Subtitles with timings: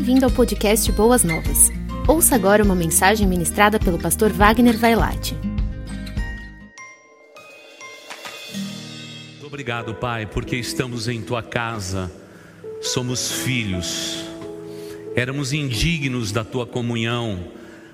[0.00, 1.68] Bem-vindo ao podcast Boas Novas.
[2.08, 5.36] Ouça agora uma mensagem ministrada pelo pastor Wagner Vailate.
[9.44, 12.10] Obrigado, Pai, porque estamos em tua casa,
[12.80, 14.24] somos filhos,
[15.14, 17.48] éramos indignos da tua comunhão,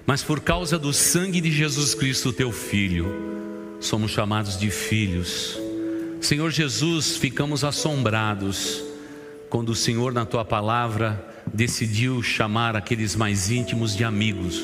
[0.06, 5.58] mas por causa do sangue de Jesus Cristo, teu Filho, somos chamados de filhos.
[6.20, 8.80] Senhor Jesus, ficamos assombrados
[9.50, 14.62] quando o Senhor, na tua palavra, decidiu chamar aqueles mais íntimos de amigos.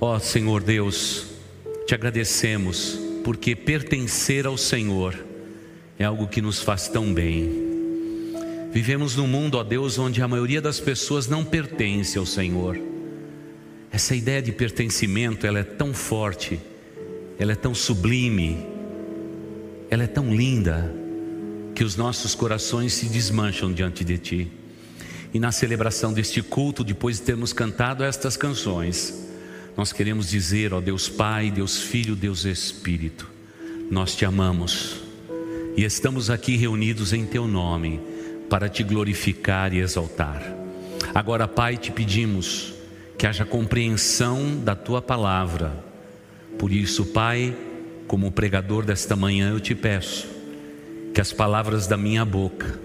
[0.00, 1.26] Ó oh, Senhor Deus,
[1.86, 5.14] te agradecemos, porque pertencer ao Senhor
[5.98, 7.62] é algo que nos faz tão bem.
[8.72, 12.78] Vivemos num mundo, ó Deus, onde a maioria das pessoas não pertence ao Senhor.
[13.92, 16.58] Essa ideia de pertencimento, ela é tão forte,
[17.38, 18.66] ela é tão sublime,
[19.88, 20.92] ela é tão linda
[21.74, 24.52] que os nossos corações se desmancham diante de Ti.
[25.34, 29.12] E na celebração deste culto, depois de termos cantado estas canções,
[29.76, 33.28] nós queremos dizer, ó Deus Pai, Deus Filho, Deus Espírito,
[33.90, 35.00] nós te amamos
[35.76, 38.00] e estamos aqui reunidos em Teu nome
[38.48, 40.40] para te glorificar e exaltar.
[41.12, 42.72] Agora, Pai, te pedimos
[43.18, 45.84] que haja compreensão da Tua palavra.
[46.56, 47.56] Por isso, Pai,
[48.06, 50.28] como pregador desta manhã, eu te peço
[51.12, 52.78] que as palavras da minha boca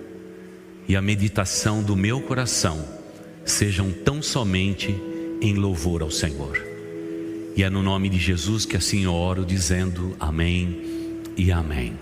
[0.90, 2.84] e a meditação do meu coração
[3.46, 4.90] sejam tão somente
[5.40, 6.60] em louvor ao Senhor.
[7.56, 11.94] E é no nome de Jesus que assim oro, dizendo amém e amém.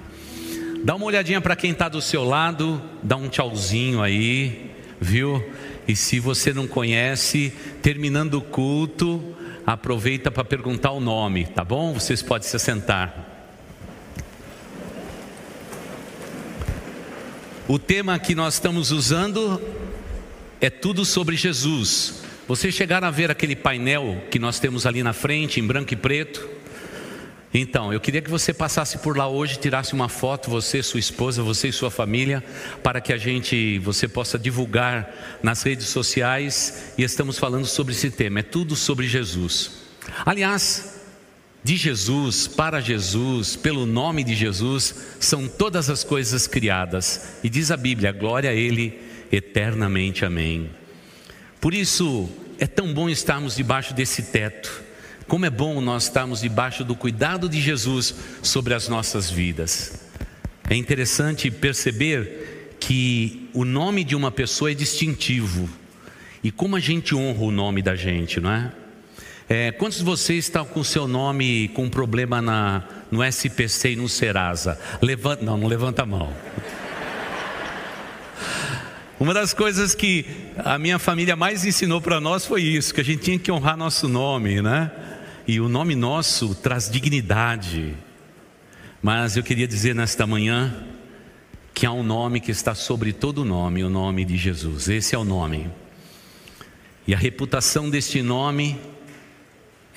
[0.85, 4.71] Dá uma olhadinha para quem está do seu lado, dá um tchauzinho aí,
[5.01, 5.43] viu?
[5.85, 9.21] E se você não conhece, terminando o culto,
[9.65, 11.93] aproveita para perguntar o nome, tá bom?
[11.93, 13.36] Vocês podem se sentar.
[17.69, 19.61] O tema que nós estamos usando
[20.61, 22.23] é tudo sobre Jesus.
[22.47, 25.97] Vocês chegaram a ver aquele painel que nós temos ali na frente, em branco e
[25.97, 26.47] preto?
[27.53, 31.43] Então, eu queria que você passasse por lá hoje, tirasse uma foto, você, sua esposa,
[31.43, 32.41] você e sua família,
[32.81, 36.93] para que a gente, você possa divulgar nas redes sociais.
[36.97, 38.39] E estamos falando sobre esse tema.
[38.39, 39.71] É tudo sobre Jesus.
[40.25, 40.96] Aliás,
[41.67, 47.39] de Jesus, para Jesus, pelo nome de Jesus, são todas as coisas criadas.
[47.43, 48.97] E diz a Bíblia: glória a Ele
[49.29, 50.23] eternamente.
[50.23, 50.69] Amém.
[51.59, 54.81] Por isso, é tão bom estarmos debaixo desse teto.
[55.27, 60.05] Como é bom nós estarmos debaixo do cuidado de Jesus sobre as nossas vidas.
[60.69, 65.69] É interessante perceber que o nome de uma pessoa é distintivo.
[66.41, 68.71] E como a gente honra o nome da gente, não é?
[69.49, 73.95] É, quantos de vocês estão com o seu nome com problema na, no SPC e
[73.95, 74.77] no Serasa?
[75.01, 76.33] Levanta, não, não levanta a mão.
[79.17, 80.25] Uma das coisas que
[80.57, 83.77] a minha família mais ensinou para nós foi isso, que a gente tinha que honrar
[83.77, 84.91] nosso nome, né?
[85.47, 87.95] E o nome nosso traz dignidade.
[89.01, 90.75] Mas eu queria dizer nesta manhã
[91.73, 94.89] que há um nome que está sobre todo nome, o nome de Jesus.
[94.89, 95.71] Esse é o nome.
[97.07, 98.77] E a reputação deste nome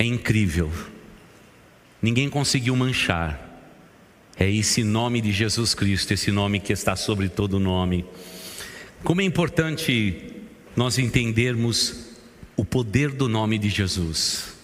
[0.00, 0.72] é incrível.
[2.00, 3.38] Ninguém conseguiu manchar.
[4.34, 8.06] É esse nome de Jesus Cristo, esse nome que está sobre todo nome.
[9.05, 10.33] Como é importante
[10.75, 12.16] nós entendermos
[12.56, 14.55] o poder do nome de Jesus.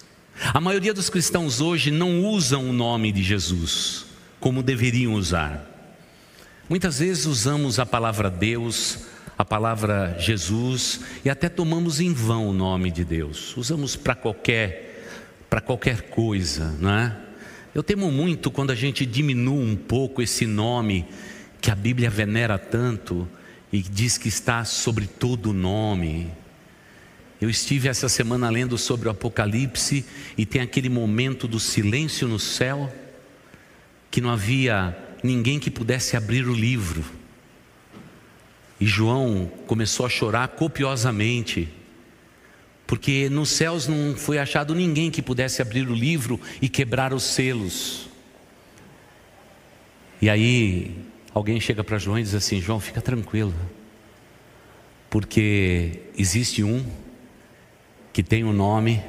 [0.55, 4.07] A maioria dos cristãos hoje não usam o nome de Jesus
[4.39, 5.71] como deveriam usar.
[6.67, 9.05] Muitas vezes usamos a palavra Deus,
[9.37, 13.55] a palavra Jesus e até tomamos em vão o nome de Deus.
[13.55, 14.86] Usamos para qualquer
[15.49, 17.15] para qualquer coisa, não é?
[17.73, 21.05] Eu temo muito quando a gente diminui um pouco esse nome
[21.61, 23.27] que a Bíblia venera tanto
[23.71, 26.31] e diz que está sobre todo nome.
[27.39, 30.03] Eu estive essa semana lendo sobre o Apocalipse
[30.37, 32.91] e tem aquele momento do silêncio no céu,
[34.09, 37.05] que não havia ninguém que pudesse abrir o livro.
[38.79, 41.69] E João começou a chorar copiosamente
[42.87, 47.23] porque nos céus não foi achado ninguém que pudesse abrir o livro e quebrar os
[47.23, 48.07] selos.
[50.21, 50.95] E aí
[51.33, 53.53] alguém chega para João e diz assim: João, fica tranquilo,
[55.09, 56.83] porque existe um
[58.13, 59.03] que tem um nome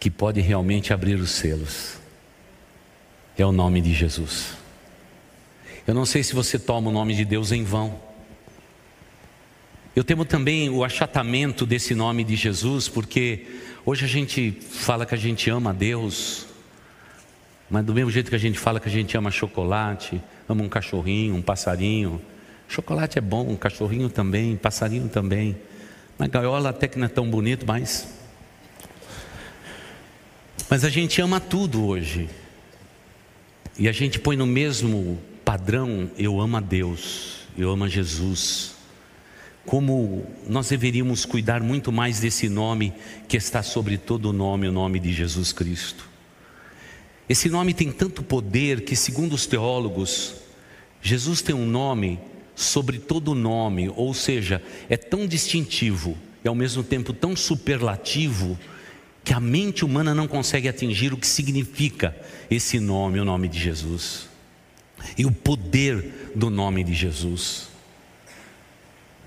[0.00, 1.96] que pode realmente abrir os selos.
[3.38, 4.56] É o nome de Jesus.
[5.86, 7.98] Eu não sei se você toma o nome de Deus em vão.
[9.94, 13.46] Eu temo também o achatamento desse nome de Jesus, porque
[13.84, 16.46] hoje a gente fala que a gente ama a Deus,
[17.68, 20.18] mas do mesmo jeito que a gente fala que a gente ama chocolate,
[20.48, 22.22] ama um cachorrinho, um passarinho.
[22.68, 25.54] Chocolate é bom, cachorrinho também, passarinho também.
[26.18, 28.08] Na gaiola até que não é tão bonito, mas.
[30.70, 32.30] Mas a gente ama tudo hoje.
[33.78, 38.71] E a gente põe no mesmo padrão: eu amo a Deus, eu amo a Jesus.
[39.64, 42.92] Como nós deveríamos cuidar muito mais desse nome
[43.28, 46.08] que está sobre todo o nome, o nome de Jesus Cristo.
[47.28, 50.34] Esse nome tem tanto poder que, segundo os teólogos,
[51.00, 52.18] Jesus tem um nome
[52.54, 58.58] sobre todo nome, ou seja, é tão distintivo e ao mesmo tempo tão superlativo
[59.24, 62.14] que a mente humana não consegue atingir o que significa
[62.50, 64.28] esse nome, o nome de Jesus,
[65.16, 67.71] e o poder do nome de Jesus.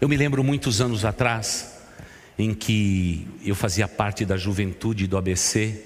[0.02, 1.74] Eu me lembro muitos anos atrás,
[2.38, 5.86] em que eu fazia parte da juventude do ABC,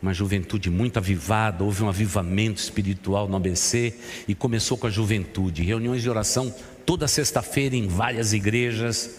[0.00, 3.92] uma juventude muito avivada, houve um avivamento espiritual no ABC
[4.28, 6.54] e começou com a juventude, reuniões de oração
[6.86, 9.18] toda sexta-feira em várias igrejas.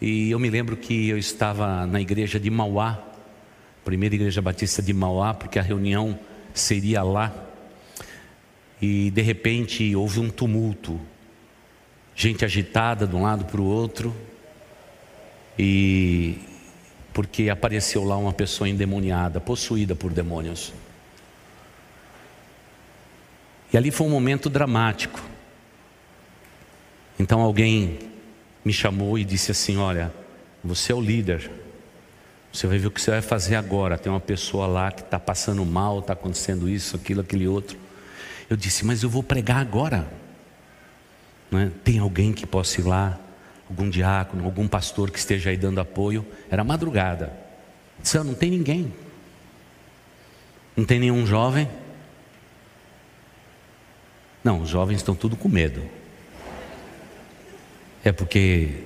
[0.00, 3.00] E eu me lembro que eu estava na igreja de Mauá,
[3.84, 6.18] primeira igreja batista de Mauá, porque a reunião
[6.52, 7.32] seria lá.
[8.82, 11.00] E de repente houve um tumulto,
[12.14, 14.14] gente agitada de um lado para o outro,
[15.58, 16.38] e
[17.12, 20.72] porque apareceu lá uma pessoa endemoniada, possuída por demônios.
[23.72, 25.20] E ali foi um momento dramático.
[27.18, 27.98] Então alguém
[28.64, 30.12] me chamou e disse assim: Olha,
[30.62, 31.50] você é o líder,
[32.52, 33.98] você vai ver o que você vai fazer agora.
[33.98, 37.78] Tem uma pessoa lá que está passando mal, está acontecendo isso, aquilo, aquele outro.
[38.48, 40.06] Eu disse: Mas eu vou pregar agora.
[41.58, 41.70] É?
[41.82, 43.18] Tem alguém que possa ir lá?
[43.68, 46.24] Algum diácono, algum pastor que esteja aí dando apoio?
[46.50, 47.32] Era madrugada.
[48.00, 48.92] Disse: Não tem ninguém.
[50.76, 51.68] Não tem nenhum jovem?
[54.42, 55.82] Não, os jovens estão tudo com medo.
[58.04, 58.84] É porque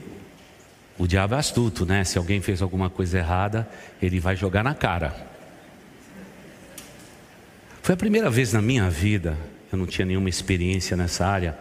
[0.97, 2.05] o diabo é astuto, né?
[2.05, 3.69] Se alguém fez alguma coisa errada,
[4.01, 5.27] ele vai jogar na cara.
[7.83, 9.37] Foi a primeira vez na minha vida,
[9.73, 11.59] eu não tinha nenhuma experiência nessa área,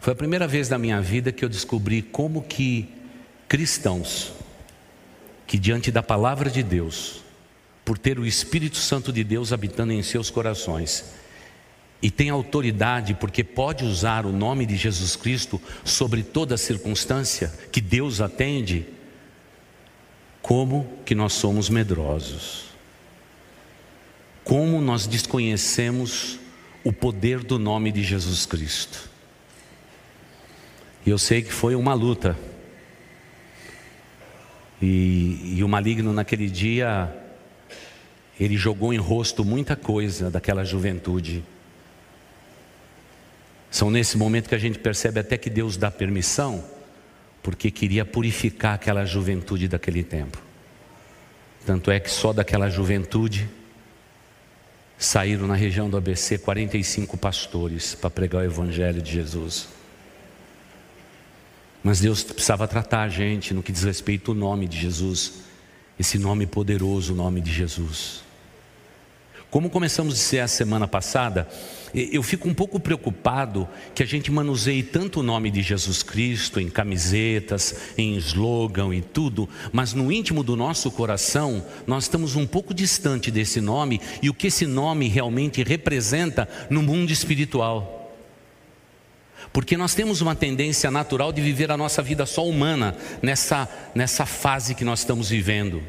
[0.00, 2.88] foi a primeira vez na minha vida que eu descobri como que
[3.48, 4.32] cristãos,
[5.46, 7.22] que diante da palavra de Deus,
[7.84, 11.04] por ter o Espírito Santo de Deus habitando em seus corações,
[12.00, 17.80] e tem autoridade porque pode usar o nome de Jesus Cristo sobre toda circunstância que
[17.80, 18.86] Deus atende,
[20.40, 22.66] como que nós somos medrosos.
[24.44, 26.38] Como nós desconhecemos
[26.84, 29.10] o poder do nome de Jesus Cristo.
[31.04, 32.36] E eu sei que foi uma luta.
[34.80, 37.12] E, e o maligno naquele dia,
[38.38, 41.44] ele jogou em rosto muita coisa daquela juventude.
[43.70, 46.64] São nesse momento que a gente percebe até que Deus dá permissão,
[47.42, 50.40] porque queria purificar aquela juventude daquele tempo.
[51.66, 53.48] Tanto é que só daquela juventude
[54.96, 59.68] saíram na região do ABC 45 pastores para pregar o Evangelho de Jesus.
[61.82, 65.34] Mas Deus precisava tratar a gente no que diz respeito ao nome de Jesus,
[65.98, 68.22] esse nome poderoso, o nome de Jesus.
[69.50, 71.48] Como começamos a dizer a semana passada,
[71.94, 76.60] eu fico um pouco preocupado que a gente manuseie tanto o nome de Jesus Cristo
[76.60, 82.46] em camisetas, em slogan e tudo, mas no íntimo do nosso coração nós estamos um
[82.46, 87.97] pouco distante desse nome e o que esse nome realmente representa no mundo espiritual.
[89.52, 94.26] Porque nós temos uma tendência natural de viver a nossa vida só humana nessa, nessa
[94.26, 95.82] fase que nós estamos vivendo.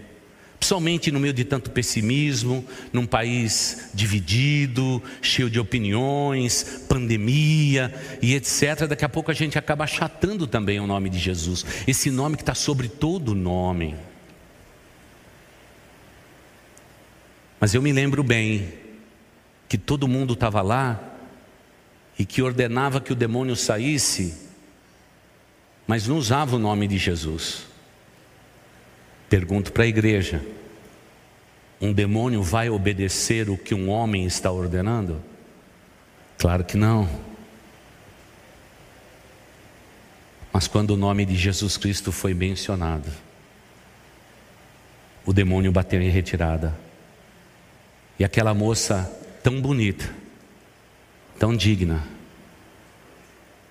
[0.59, 8.85] Principalmente no meio de tanto pessimismo, num país dividido, cheio de opiniões, pandemia e etc.
[8.87, 12.41] Daqui a pouco a gente acaba achatando também o nome de Jesus, esse nome que
[12.41, 13.95] está sobre todo nome.
[17.59, 18.73] Mas eu me lembro bem
[19.69, 21.18] que todo mundo estava lá
[22.19, 24.37] e que ordenava que o demônio saísse,
[25.87, 27.65] mas não usava o nome de Jesus.
[29.29, 30.45] Pergunto para a igreja:
[31.79, 35.23] um demônio vai obedecer o que um homem está ordenando?
[36.37, 37.09] Claro que não.
[40.51, 43.09] Mas quando o nome de Jesus Cristo foi mencionado,
[45.25, 46.77] o demônio bateu em retirada.
[48.17, 49.09] E aquela moça
[49.41, 50.18] tão bonita,
[51.39, 52.03] tão digna,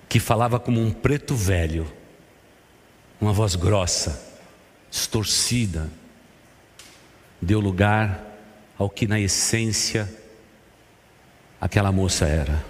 [0.09, 1.87] que falava como um preto velho,
[3.21, 4.27] uma voz grossa,
[4.89, 5.87] distorcida,
[7.39, 8.25] deu lugar
[8.77, 10.11] ao que na essência
[11.61, 12.65] aquela moça era.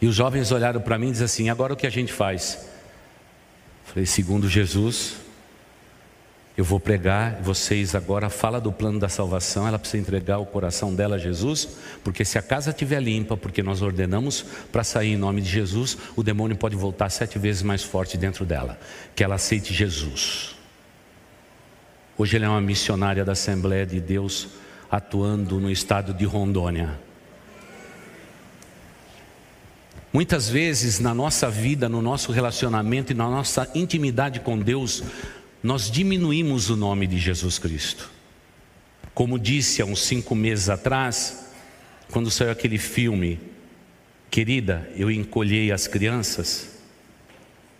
[0.00, 2.68] E os jovens olharam para mim e disseram assim: agora o que a gente faz?
[3.84, 5.16] Falei, segundo Jesus,
[6.56, 10.94] eu vou pregar, vocês agora fala do plano da salvação, ela precisa entregar o coração
[10.94, 11.68] dela a Jesus,
[12.02, 15.98] porque se a casa estiver limpa, porque nós ordenamos para sair em nome de Jesus,
[16.16, 18.78] o demônio pode voltar sete vezes mais forte dentro dela.
[19.14, 20.56] Que ela aceite Jesus.
[22.16, 24.48] Hoje ela é uma missionária da Assembleia de Deus,
[24.90, 26.98] atuando no estado de Rondônia.
[30.10, 35.02] Muitas vezes na nossa vida, no nosso relacionamento e na nossa intimidade com Deus,
[35.66, 38.08] nós diminuímos o nome de Jesus Cristo.
[39.12, 41.44] Como disse há uns cinco meses atrás,
[42.12, 43.40] quando saiu aquele filme,
[44.30, 46.78] querida, eu encolhei as crianças.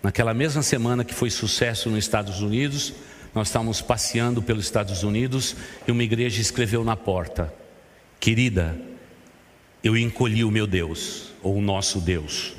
[0.02, 2.92] Naquela mesma semana que foi sucesso nos Estados Unidos,
[3.32, 5.54] nós estávamos passeando pelos Estados Unidos
[5.86, 7.54] e uma igreja escreveu na porta:
[8.18, 8.76] Querida,
[9.84, 12.56] eu encolhi o meu Deus, ou o nosso Deus.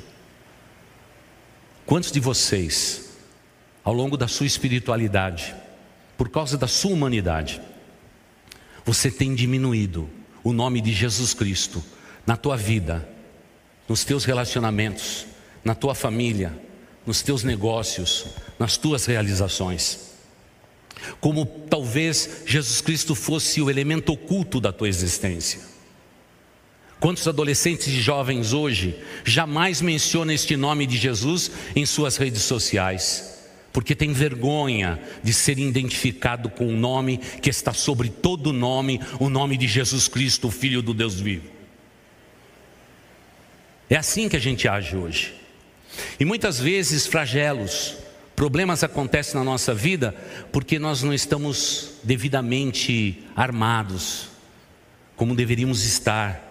[1.84, 3.07] Quantos de vocês
[3.88, 5.54] ao longo da sua espiritualidade,
[6.14, 7.58] por causa da sua humanidade,
[8.84, 10.10] você tem diminuído
[10.44, 11.82] o nome de Jesus Cristo
[12.26, 13.08] na tua vida,
[13.88, 15.24] nos teus relacionamentos,
[15.64, 16.52] na tua família,
[17.06, 18.26] nos teus negócios,
[18.58, 20.10] nas tuas realizações.
[21.18, 25.62] Como talvez Jesus Cristo fosse o elemento oculto da tua existência.
[27.00, 33.37] Quantos adolescentes e jovens hoje jamais mencionam este nome de Jesus em suas redes sociais?
[33.78, 39.28] Porque tem vergonha de ser identificado com o nome que está sobre todo nome, o
[39.30, 41.48] nome de Jesus Cristo, o Filho do Deus vivo.
[43.88, 45.32] É assim que a gente age hoje.
[46.18, 47.94] E muitas vezes flagelos,
[48.34, 50.12] problemas acontecem na nossa vida
[50.50, 54.26] porque nós não estamos devidamente armados,
[55.14, 56.42] como deveríamos estar,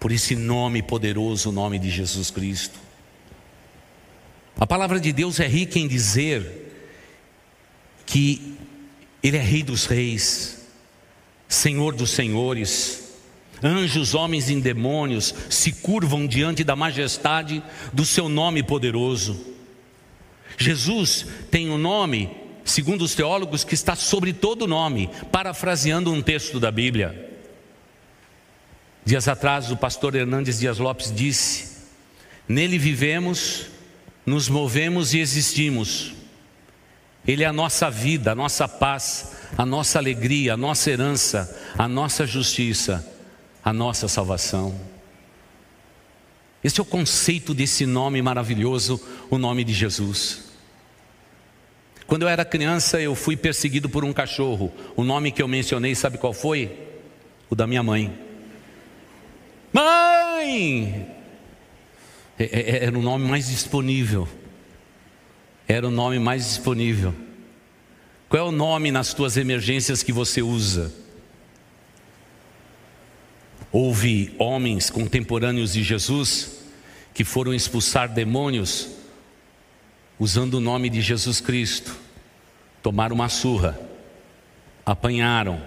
[0.00, 2.85] por esse nome poderoso, o nome de Jesus Cristo.
[4.58, 6.72] A palavra de Deus é rica em dizer
[8.06, 8.56] que
[9.22, 10.66] Ele é Rei dos Reis,
[11.46, 13.12] Senhor dos Senhores,
[13.62, 19.54] anjos, homens e demônios se curvam diante da majestade do Seu nome poderoso.
[20.56, 22.30] Jesus tem um nome,
[22.64, 27.30] segundo os teólogos, que está sobre todo nome, parafraseando um texto da Bíblia.
[29.04, 31.76] Dias atrás, o pastor Hernandes Dias Lopes disse:
[32.48, 33.75] Nele vivemos
[34.26, 36.12] nos movemos e existimos.
[37.26, 41.88] Ele é a nossa vida, a nossa paz, a nossa alegria, a nossa herança, a
[41.88, 43.06] nossa justiça,
[43.64, 44.78] a nossa salvação.
[46.62, 50.46] Esse é o conceito desse nome maravilhoso, o nome de Jesus.
[52.06, 54.72] Quando eu era criança, eu fui perseguido por um cachorro.
[54.96, 56.76] O nome que eu mencionei, sabe qual foi?
[57.50, 58.16] O da minha mãe.
[59.72, 61.15] Mãe!
[62.38, 64.28] É, é, é, era o nome mais disponível.
[65.66, 67.14] Era o nome mais disponível.
[68.28, 70.92] Qual é o nome nas tuas emergências que você usa?
[73.72, 76.64] Houve homens contemporâneos de Jesus
[77.12, 78.90] que foram expulsar demônios
[80.18, 81.96] usando o nome de Jesus Cristo.
[82.82, 83.78] Tomaram uma surra,
[84.84, 85.60] apanharam,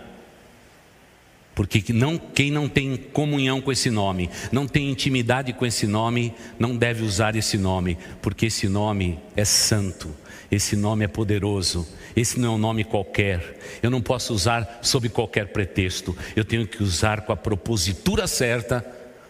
[1.60, 6.34] porque não, quem não tem comunhão com esse nome, não tem intimidade com esse nome,
[6.58, 10.10] não deve usar esse nome, porque esse nome é santo,
[10.50, 11.86] esse nome é poderoso,
[12.16, 13.60] esse não é um nome qualquer.
[13.84, 18.80] Eu não posso usar sob qualquer pretexto, eu tenho que usar com a propositura certa,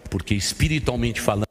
[0.08, 1.48] porque espiritualmente falando,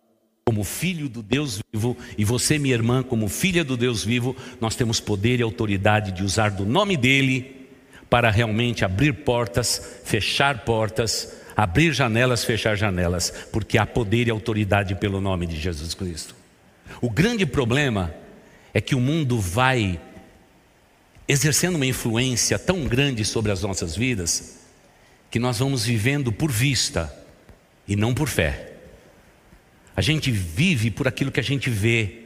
[0.46, 4.76] como filho do Deus vivo, e você, minha irmã, como filha do Deus vivo, nós
[4.76, 7.57] temos poder e autoridade de usar do nome dEle
[8.10, 14.94] para realmente abrir portas, fechar portas, abrir janelas, fechar janelas, porque há poder e autoridade
[14.94, 16.34] pelo nome de Jesus Cristo.
[17.00, 18.14] O grande problema
[18.72, 20.00] é que o mundo vai
[21.26, 24.60] exercendo uma influência tão grande sobre as nossas vidas,
[25.30, 27.14] que nós vamos vivendo por vista
[27.86, 28.72] e não por fé.
[29.94, 32.22] A gente vive por aquilo que a gente vê,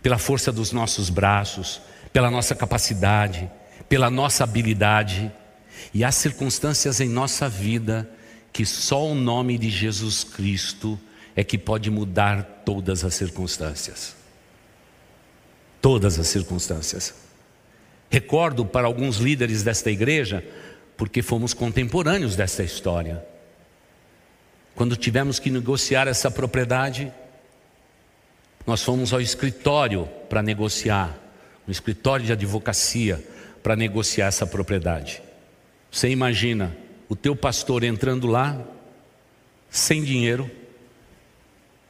[0.00, 1.80] pela força dos nossos braços,
[2.12, 3.50] pela nossa capacidade
[3.88, 5.30] pela nossa habilidade,
[5.92, 8.08] e há circunstâncias em nossa vida
[8.52, 10.98] que só o nome de Jesus Cristo
[11.34, 14.16] é que pode mudar todas as circunstâncias.
[15.80, 17.14] Todas as circunstâncias.
[18.08, 20.42] Recordo para alguns líderes desta igreja,
[20.96, 23.22] porque fomos contemporâneos desta história.
[24.74, 27.12] Quando tivemos que negociar essa propriedade,
[28.66, 31.16] nós fomos ao escritório para negociar,
[31.68, 33.22] um escritório de advocacia
[33.66, 35.20] para negociar essa propriedade.
[35.90, 36.76] Você imagina
[37.08, 38.64] o teu pastor entrando lá
[39.68, 40.48] sem dinheiro,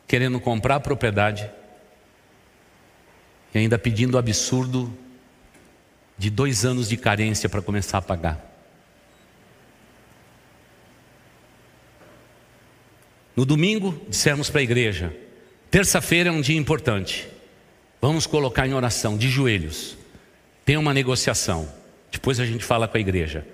[0.08, 1.50] querendo comprar a propriedade
[3.54, 4.90] e ainda pedindo o absurdo
[6.16, 8.40] de dois anos de carência para começar a pagar.
[13.36, 15.14] No domingo, dissemos para a igreja:
[15.70, 17.28] terça-feira é um dia importante.
[18.00, 20.05] Vamos colocar em oração, de joelhos.
[20.66, 21.72] Tem uma negociação.
[22.10, 23.46] Depois a gente fala com a igreja.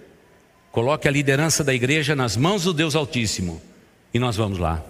[0.73, 3.61] Coloque a liderança da igreja nas mãos do Deus Altíssimo.
[4.15, 4.83] E nós vamos lá.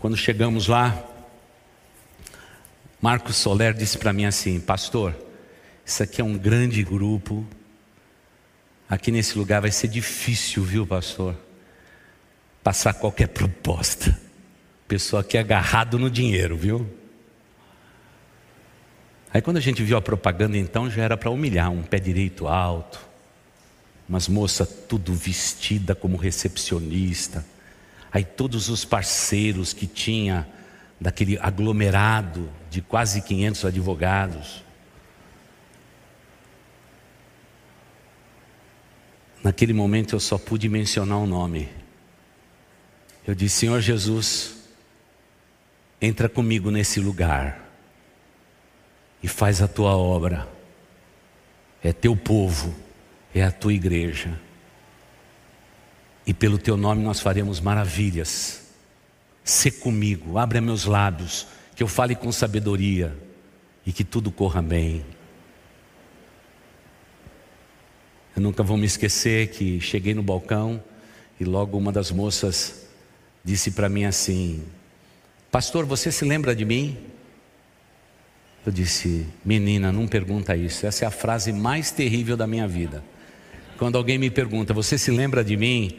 [0.00, 1.00] Quando chegamos lá,
[3.00, 5.14] Marcos Soler disse para mim assim: Pastor,
[5.86, 7.46] isso aqui é um grande grupo.
[8.88, 11.36] Aqui nesse lugar vai ser difícil, viu, pastor?
[12.64, 14.20] Passar qualquer proposta.
[14.88, 16.99] Pessoa aqui agarrado no dinheiro, viu?
[19.32, 22.48] Aí quando a gente viu a propaganda, então já era para humilhar, um pé direito
[22.48, 23.00] alto,
[24.08, 27.44] umas moças tudo vestida como recepcionista.
[28.10, 30.48] Aí todos os parceiros que tinha
[31.00, 34.64] daquele aglomerado de quase 500 advogados.
[39.44, 41.68] Naquele momento eu só pude mencionar o um nome.
[43.24, 44.56] Eu disse: Senhor Jesus,
[46.00, 47.69] entra comigo nesse lugar
[49.22, 50.48] e faz a tua obra.
[51.82, 52.74] É teu povo,
[53.34, 54.38] é a tua igreja.
[56.26, 58.62] E pelo teu nome nós faremos maravilhas.
[59.42, 63.16] Se comigo, abra meus lábios, que eu fale com sabedoria
[63.86, 65.04] e que tudo corra bem.
[68.36, 70.82] Eu nunca vou me esquecer que cheguei no balcão
[71.38, 72.86] e logo uma das moças
[73.42, 74.64] disse para mim assim:
[75.50, 77.09] Pastor, você se lembra de mim?
[78.64, 80.86] Eu disse: Menina, não pergunta isso.
[80.86, 83.02] Essa é a frase mais terrível da minha vida.
[83.78, 85.98] Quando alguém me pergunta: Você se lembra de mim?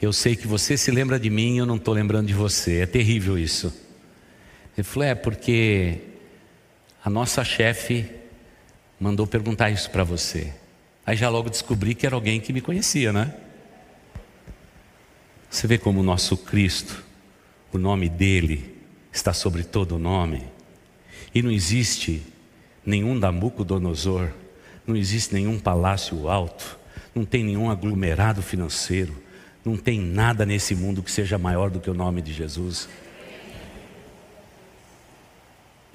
[0.00, 2.80] Eu sei que você se lembra de mim e eu não estou lembrando de você.
[2.80, 3.74] É terrível isso.
[4.76, 5.98] Ele falou: É porque
[7.04, 8.08] a nossa chefe
[9.00, 10.52] mandou perguntar isso para você.
[11.04, 13.34] Aí já logo descobri que era alguém que me conhecia, né?
[15.48, 17.04] Você vê como o nosso Cristo,
[17.72, 18.76] o nome dele
[19.12, 20.55] está sobre todo o nome.
[21.36, 22.22] E não existe
[22.82, 24.30] nenhum Nabucodonosor,
[24.86, 26.78] não existe nenhum palácio alto,
[27.14, 29.14] não tem nenhum aglomerado financeiro,
[29.62, 32.88] não tem nada nesse mundo que seja maior do que o nome de Jesus.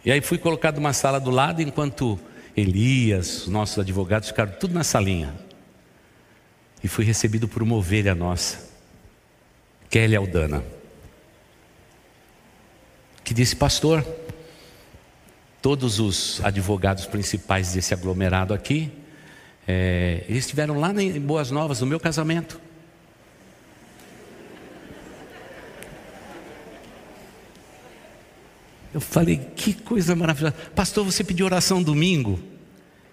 [0.05, 2.19] E aí fui colocado numa sala do lado enquanto
[2.55, 5.33] Elias, os nossos advogados ficaram tudo na salinha.
[6.83, 8.69] E fui recebido por uma ovelha nossa,
[9.89, 10.63] Kelly Aldana,
[13.23, 14.05] que disse: Pastor,
[15.61, 18.91] todos os advogados principais desse aglomerado aqui,
[19.67, 22.59] é, eles estiveram lá em Boas Novas, no meu casamento.
[28.93, 30.55] Eu falei, que coisa maravilhosa.
[30.75, 32.39] Pastor, você pediu oração domingo?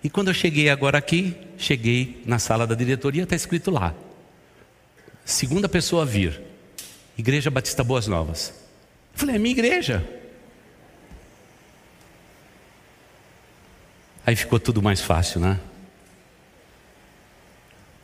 [0.03, 3.95] E quando eu cheguei agora aqui, cheguei na sala da diretoria, está escrito lá.
[5.25, 6.41] Segunda pessoa a vir.
[7.17, 8.53] Igreja Batista Boas Novas.
[9.13, 10.18] Eu falei, é minha igreja.
[14.29, 15.59] Aí ficou tudo mais fácil, né?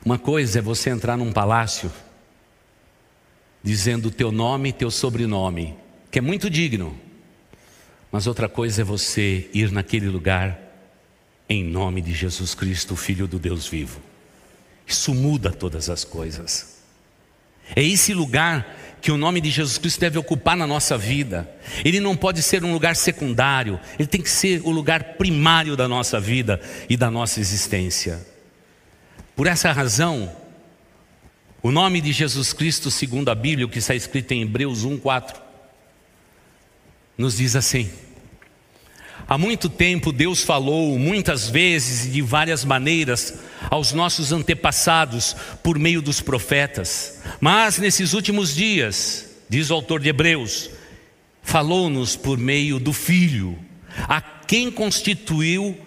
[0.03, 1.93] Uma coisa é você entrar num palácio
[3.63, 5.77] dizendo o teu nome e teu sobrenome,
[6.11, 6.99] que é muito digno.
[8.11, 10.59] Mas outra coisa é você ir naquele lugar
[11.47, 14.01] em nome de Jesus Cristo, Filho do Deus vivo.
[14.87, 16.79] Isso muda todas as coisas.
[17.77, 21.47] É esse lugar que o nome de Jesus Cristo deve ocupar na nossa vida.
[21.85, 25.87] Ele não pode ser um lugar secundário, ele tem que ser o lugar primário da
[25.87, 28.27] nossa vida e da nossa existência.
[29.37, 30.35] Por essa razão,
[31.63, 35.35] o nome de Jesus Cristo, segundo a Bíblia, o que está escrito em Hebreus 1:4,
[37.19, 37.91] nos diz assim:
[39.27, 43.35] Há muito tempo Deus falou muitas vezes e de várias maneiras
[43.71, 50.11] aos nossos antepassados por meio dos profetas, mas nesses últimos dias, diz o autor de
[50.11, 50.71] Hebreus,
[51.43, 53.59] falou-nos por meio do Filho,
[54.09, 55.79] a quem constituiu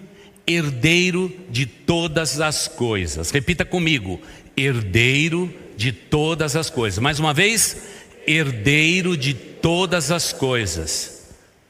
[0.47, 3.29] herdeiro de todas as coisas.
[3.29, 4.19] Repita comigo:
[4.55, 6.99] herdeiro de todas as coisas.
[6.99, 7.77] Mais uma vez,
[8.25, 11.27] herdeiro de todas as coisas.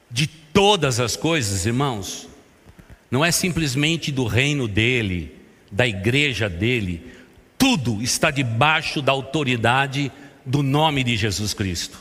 [0.10, 0.27] De
[0.58, 2.28] todas as coisas, irmãos,
[3.12, 5.36] não é simplesmente do reino dele,
[5.72, 7.13] da igreja dele,
[7.60, 10.12] tudo está debaixo da autoridade
[10.43, 12.00] do nome de Jesus Cristo.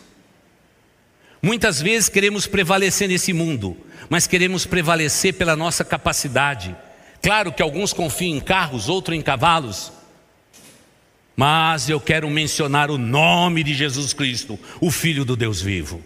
[1.42, 3.76] Muitas vezes queremos prevalecer nesse mundo,
[4.08, 6.74] mas queremos prevalecer pela nossa capacidade.
[7.20, 9.92] Claro que alguns confiam em carros, outros em cavalos,
[11.36, 16.02] mas eu quero mencionar o nome de Jesus Cristo, o Filho do Deus vivo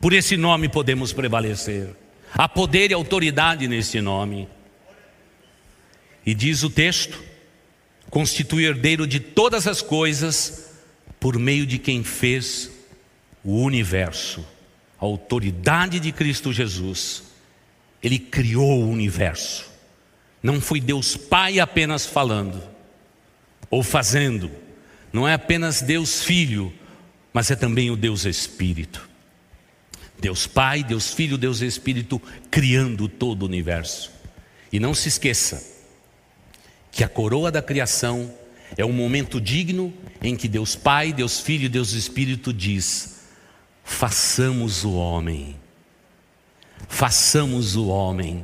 [0.00, 1.94] Por esse nome podemos prevalecer.
[2.32, 4.48] Há poder e autoridade nesse nome.
[6.24, 7.22] E diz o texto:
[8.10, 10.70] constitui herdeiro de todas as coisas
[11.18, 12.70] por meio de quem fez
[13.42, 14.46] o universo.
[15.00, 17.24] A autoridade de Cristo Jesus.
[18.00, 19.68] Ele criou o universo.
[20.40, 22.62] Não foi Deus Pai apenas falando
[23.68, 24.50] ou fazendo.
[25.12, 26.72] Não é apenas Deus Filho,
[27.32, 29.07] mas é também o Deus Espírito.
[30.20, 34.10] Deus Pai, Deus Filho, Deus Espírito criando todo o universo.
[34.72, 35.62] E não se esqueça
[36.90, 38.32] que a coroa da criação
[38.76, 43.20] é um momento digno em que Deus Pai, Deus Filho Deus Espírito diz:
[43.84, 45.56] façamos o homem,
[46.88, 48.42] façamos o homem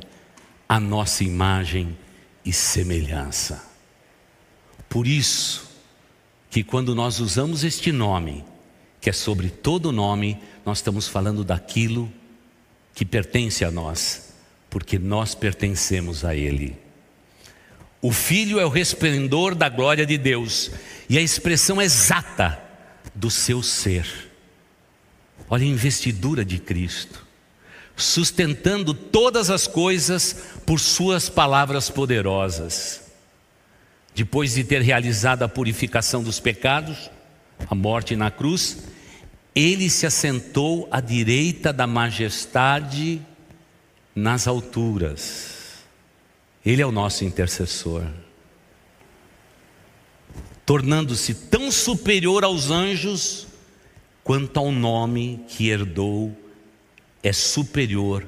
[0.67, 1.95] a nossa imagem
[2.43, 3.63] e semelhança.
[4.89, 5.69] Por isso
[6.49, 8.43] que quando nós usamos este nome,
[9.01, 12.11] que é sobre todo nome, nós estamos falando daquilo
[12.95, 14.33] que pertence a nós,
[14.69, 16.75] porque nós pertencemos a Ele.
[18.01, 20.71] O Filho é o resplendor da glória de Deus
[21.09, 22.59] e a expressão exata
[23.13, 24.07] do seu ser.
[25.49, 27.25] Olha a investidura de Cristo,
[27.95, 33.01] sustentando todas as coisas por Suas palavras poderosas.
[34.13, 37.11] Depois de ter realizado a purificação dos pecados,
[37.67, 38.77] a morte na cruz,
[39.55, 43.21] ele se assentou à direita da majestade
[44.13, 45.85] nas alturas.
[46.65, 48.05] Ele é o nosso intercessor.
[50.65, 53.47] Tornando-se tão superior aos anjos,
[54.23, 56.35] quanto ao nome que herdou,
[57.23, 58.27] é superior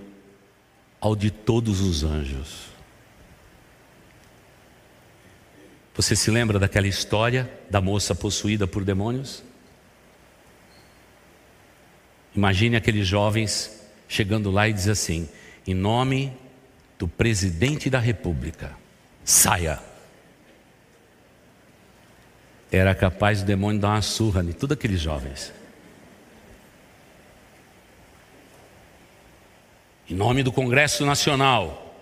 [1.02, 2.68] ao de todos os anjos.
[5.94, 9.44] Você se lembra daquela história da moça possuída por demônios?
[12.38, 15.28] Imagine aqueles jovens chegando lá e diz assim:
[15.65, 16.32] em nome
[17.00, 18.78] do presidente da República,
[19.26, 19.82] saia.
[22.71, 25.52] Era capaz o demônio dar uma surra em todos aqueles jovens.
[30.08, 31.95] Em nome do Congresso Nacional,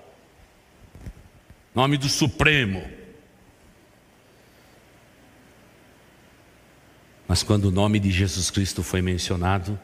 [1.73, 2.83] em nome do Supremo.
[7.25, 9.79] Mas quando o nome de Jesus Cristo foi mencionado,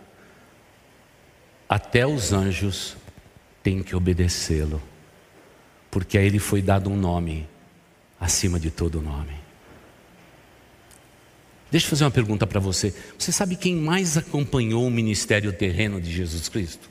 [1.71, 2.97] até os anjos
[3.63, 4.83] têm que obedecê-lo,
[5.89, 7.47] porque a ele foi dado um nome
[8.19, 9.33] acima de todo nome.
[11.71, 12.93] Deixa eu fazer uma pergunta para você.
[13.17, 16.89] Você sabe quem mais acompanhou o ministério terreno de Jesus Cristo?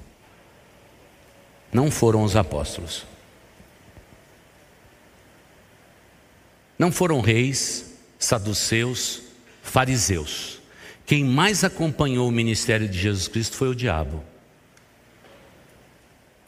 [1.70, 3.04] Não foram os apóstolos.
[6.78, 9.24] Não foram reis, saduceus,
[9.62, 10.58] fariseus.
[11.04, 14.24] Quem mais acompanhou o ministério de Jesus Cristo foi o diabo.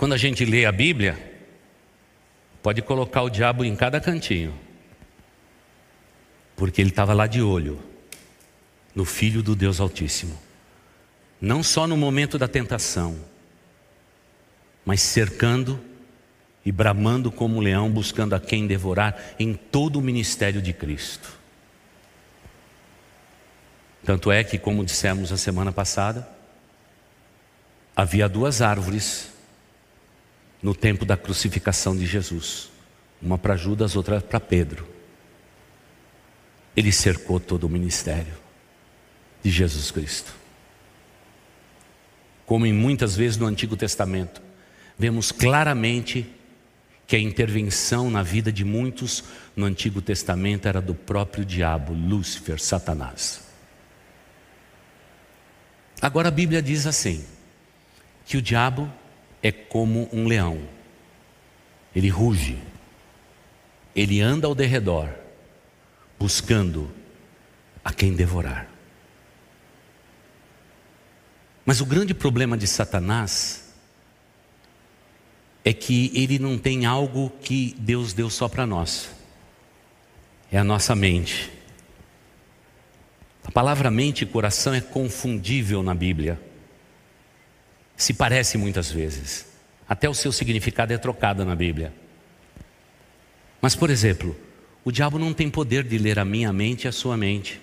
[0.02, 1.16] Quando a gente lê a Bíblia,
[2.60, 4.52] pode colocar o diabo em cada cantinho,
[6.56, 7.78] porque ele estava lá de olho
[8.96, 10.36] no Filho do Deus Altíssimo,
[11.40, 13.16] não só no momento da tentação,
[14.84, 15.78] mas cercando
[16.66, 21.38] e bramando como um leão, buscando a quem devorar em todo o ministério de Cristo.
[24.04, 26.28] Tanto é que, como dissemos a semana passada,
[27.94, 29.30] havia duas árvores
[30.62, 32.70] no tempo da crucificação de Jesus.
[33.20, 34.86] Uma para Judas, outra para Pedro.
[36.76, 38.34] Ele cercou todo o ministério
[39.42, 40.32] de Jesus Cristo.
[42.46, 44.40] Como em muitas vezes no Antigo Testamento,
[44.98, 46.26] vemos claramente
[47.06, 52.60] que a intervenção na vida de muitos no Antigo Testamento era do próprio diabo, Lúcifer,
[52.60, 53.42] Satanás.
[56.00, 57.24] Agora a Bíblia diz assim:
[58.24, 58.90] que o diabo
[59.42, 60.60] é como um leão.
[61.94, 62.58] Ele ruge,
[63.94, 65.08] ele anda ao derredor,
[66.18, 66.90] buscando
[67.84, 68.68] a quem devorar.
[71.66, 73.74] Mas o grande problema de Satanás
[75.64, 79.10] é que ele não tem algo que Deus deu só para nós.
[80.50, 81.50] É a nossa mente.
[83.44, 86.51] A palavra mente e coração é confundível na Bíblia
[87.96, 89.46] se parece muitas vezes.
[89.88, 91.92] Até o seu significado é trocado na Bíblia.
[93.60, 94.36] Mas, por exemplo,
[94.84, 97.60] o diabo não tem poder de ler a minha mente e a sua mente.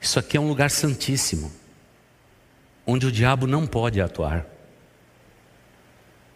[0.00, 1.52] Isso aqui é um lugar santíssimo,
[2.86, 4.46] onde o diabo não pode atuar.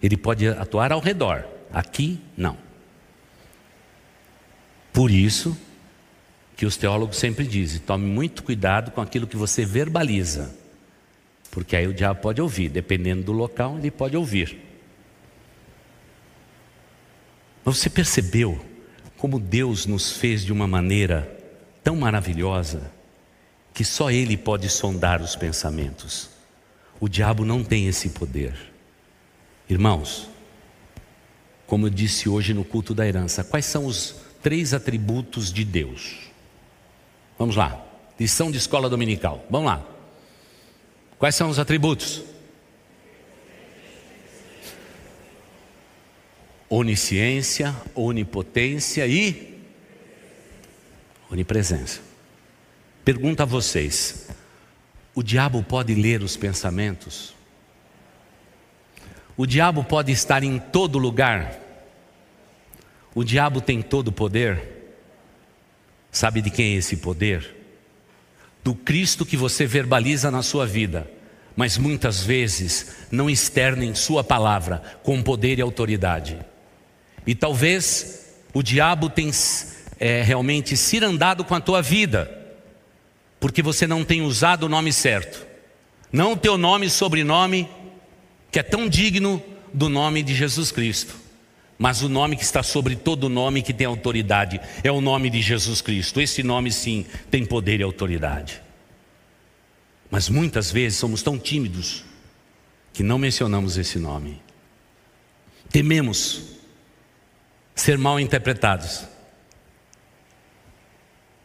[0.02, 2.56] Ele pode atuar ao redor, aqui não.
[4.92, 5.56] Por isso
[6.56, 10.60] que os teólogos sempre dizem: tome muito cuidado com aquilo que você verbaliza
[11.50, 14.58] Porque aí o diabo pode ouvir, dependendo do local, ele pode ouvir.
[17.64, 18.64] Mas você percebeu
[19.18, 21.38] como Deus nos fez de uma maneira
[21.84, 22.90] tão maravilhosa
[23.74, 26.30] que só Ele pode sondar os pensamentos.
[26.98, 28.54] O diabo não tem esse poder.
[29.68, 30.28] Irmãos,
[31.66, 36.30] como eu disse hoje no culto da herança, quais são os três atributos de Deus?
[37.38, 37.84] Vamos lá,
[38.18, 39.44] lição de escola dominical.
[39.48, 39.89] Vamos lá.
[41.20, 42.22] Quais são os atributos?
[46.66, 49.61] Onisciência, onipotência e
[51.30, 52.00] onipresença.
[53.04, 54.30] Pergunta a vocês:
[55.14, 57.35] o diabo pode ler os pensamentos?
[59.37, 61.61] O diabo pode estar em todo lugar?
[63.14, 64.96] O diabo tem todo o poder?
[66.11, 67.60] Sabe de quem é esse poder?
[68.62, 71.11] Do Cristo que você verbaliza na sua vida,
[71.57, 76.38] mas muitas vezes não externa em Sua palavra com poder e autoridade.
[77.27, 79.33] E talvez o diabo tenha
[79.99, 82.38] é, realmente cirandado com a tua vida
[83.40, 85.46] porque você não tem usado o nome certo.
[86.12, 87.68] Não o teu nome e sobrenome,
[88.53, 89.42] que é tão digno
[89.73, 91.16] do nome de Jesus Cristo.
[91.82, 95.40] Mas o nome que está sobre todo nome que tem autoridade é o nome de
[95.40, 96.20] Jesus Cristo.
[96.20, 98.60] Esse nome sim tem poder e autoridade.
[100.10, 102.04] Mas muitas vezes somos tão tímidos
[102.92, 104.42] que não mencionamos esse nome.
[105.70, 106.50] Tememos
[107.74, 109.06] ser mal interpretados.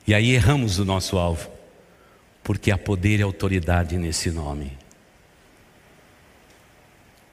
[0.06, 1.50] E aí erramos o nosso alvo
[2.44, 4.78] porque há poder e autoridade nesse nome.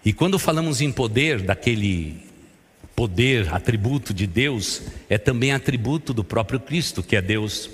[0.05, 2.31] E quando falamos em poder, daquele
[2.95, 7.71] poder, atributo de Deus, é também atributo do próprio Cristo, que é Deus.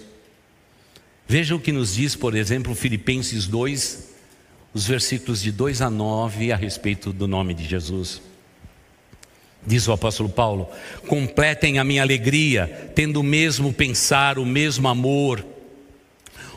[1.26, 4.08] Veja o que nos diz, por exemplo, Filipenses 2,
[4.72, 8.22] os versículos de 2 a 9 a respeito do nome de Jesus.
[9.66, 10.68] Diz o apóstolo Paulo:
[11.06, 15.44] completem a minha alegria, tendo o mesmo pensar, o mesmo amor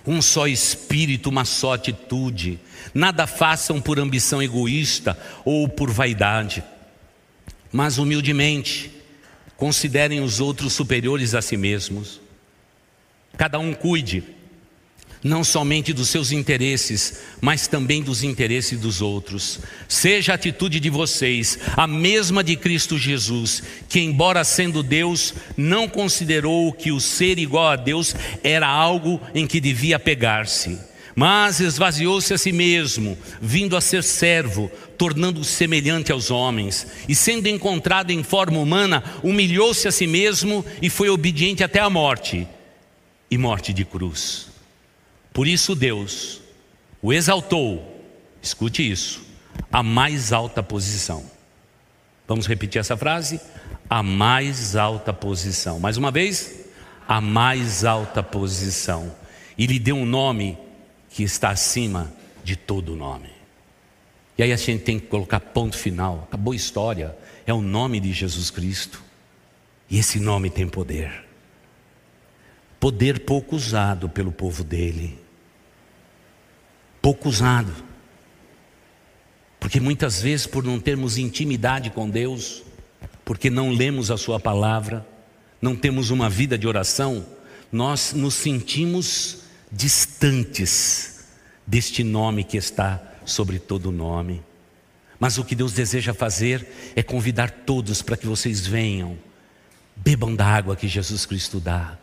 [0.05, 2.59] um só espírito, uma só atitude.
[2.93, 6.63] Nada façam por ambição egoísta ou por vaidade,
[7.71, 8.91] mas humildemente
[9.55, 12.19] considerem os outros superiores a si mesmos.
[13.37, 14.23] Cada um cuide
[15.23, 19.59] não somente dos seus interesses, mas também dos interesses dos outros.
[19.87, 25.87] Seja a atitude de vocês a mesma de Cristo Jesus, que, embora sendo Deus, não
[25.87, 30.79] considerou que o ser igual a Deus era algo em que devia pegar-se,
[31.21, 37.45] mas esvaziou-se a si mesmo, vindo a ser servo, tornando-se semelhante aos homens, e sendo
[37.45, 42.47] encontrado em forma humana, humilhou-se a si mesmo e foi obediente até a morte
[43.29, 44.47] e morte de cruz.
[45.31, 46.41] Por isso Deus
[47.03, 48.03] o exaltou,
[48.41, 49.21] escute isso,
[49.71, 51.23] a mais alta posição.
[52.27, 53.39] Vamos repetir essa frase?
[53.87, 55.79] A mais alta posição.
[55.79, 56.65] Mais uma vez,
[57.07, 59.15] a mais alta posição.
[59.55, 60.57] E lhe deu um nome
[61.11, 62.11] que está acima
[62.43, 63.29] de todo nome.
[64.37, 66.25] E aí a gente tem que colocar ponto final.
[66.27, 67.15] Acabou a história.
[67.45, 69.03] É o nome de Jesus Cristo.
[69.89, 71.25] E esse nome tem poder.
[72.79, 75.21] Poder pouco usado pelo povo dele
[77.01, 77.73] pouco usado.
[79.59, 82.63] Porque muitas vezes, por não termos intimidade com Deus,
[83.25, 85.05] porque não lemos a Sua palavra,
[85.61, 87.25] não temos uma vida de oração,
[87.71, 89.40] nós nos sentimos
[89.71, 91.25] distantes
[91.65, 94.41] deste nome que está sobre todo nome.
[95.19, 99.17] Mas o que Deus deseja fazer é convidar todos para que vocês venham,
[99.95, 101.97] bebam da água que Jesus Cristo dá,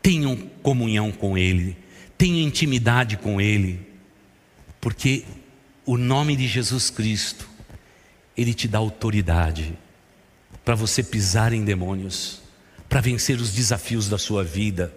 [0.00, 1.76] tenham comunhão com Ele,
[2.16, 3.92] tenham intimidade com Ele
[4.82, 5.24] porque
[5.86, 7.48] o nome de Jesus Cristo,
[8.36, 9.78] ele te dá autoridade
[10.64, 12.42] para você pisar em demônios,
[12.88, 14.92] para vencer os desafios da sua vida.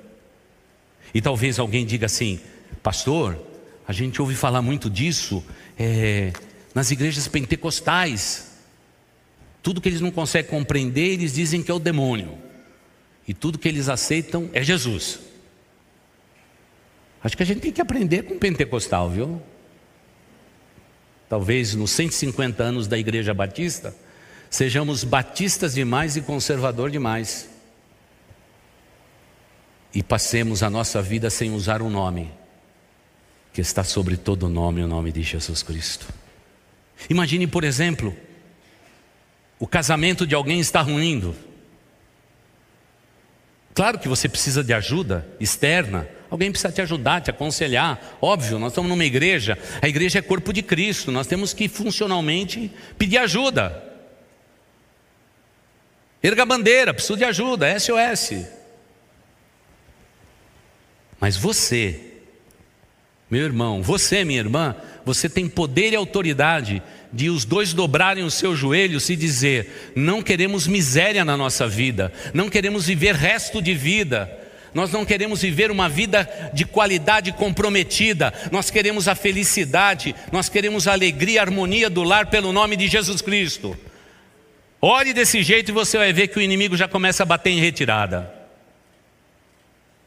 [1.16, 2.40] E talvez alguém diga assim,
[2.84, 3.36] pastor,
[3.88, 5.44] a gente ouve falar muito disso
[5.80, 6.32] é,
[6.76, 8.52] nas igrejas pentecostais.
[9.64, 12.38] Tudo que eles não conseguem compreender, eles dizem que é o demônio.
[13.28, 15.20] E tudo que eles aceitam é Jesus.
[17.24, 19.42] Acho que a gente tem que aprender com o pentecostal, viu?
[21.30, 23.96] talvez nos 150 anos da Igreja Batista,
[24.50, 27.50] sejamos batistas demais e conservador demais.
[29.96, 32.30] E passemos a nossa vida sem usar o um nome
[33.52, 36.06] que está sobre todo nome, o nome de Jesus Cristo.
[37.10, 38.16] Imagine, por exemplo,
[39.58, 41.34] o casamento de alguém está ruindo.
[43.74, 48.18] Claro que você precisa de ajuda externa, Alguém precisa te ajudar, te aconselhar.
[48.22, 52.72] Óbvio, nós estamos numa igreja, a igreja é corpo de Cristo, nós temos que funcionalmente
[52.98, 53.84] pedir ajuda.
[56.22, 58.55] Erga a bandeira, preciso de ajuda, SOS.
[61.20, 62.00] Mas você,
[63.30, 64.76] meu irmão, você, minha irmã,
[65.06, 70.22] você tem poder e autoridade de os dois dobrarem os seus joelhos e dizer: não
[70.22, 75.72] queremos miséria na nossa vida, não queremos viver resto de vida nós não queremos viver
[75.72, 81.90] uma vida de qualidade comprometida, nós queremos a felicidade, nós queremos a alegria, a harmonia
[81.90, 83.76] do lar pelo nome de Jesus Cristo.
[84.82, 87.62] Ore desse jeito e você vai ver que o inimigo já começa a bater em
[87.62, 88.35] retirada.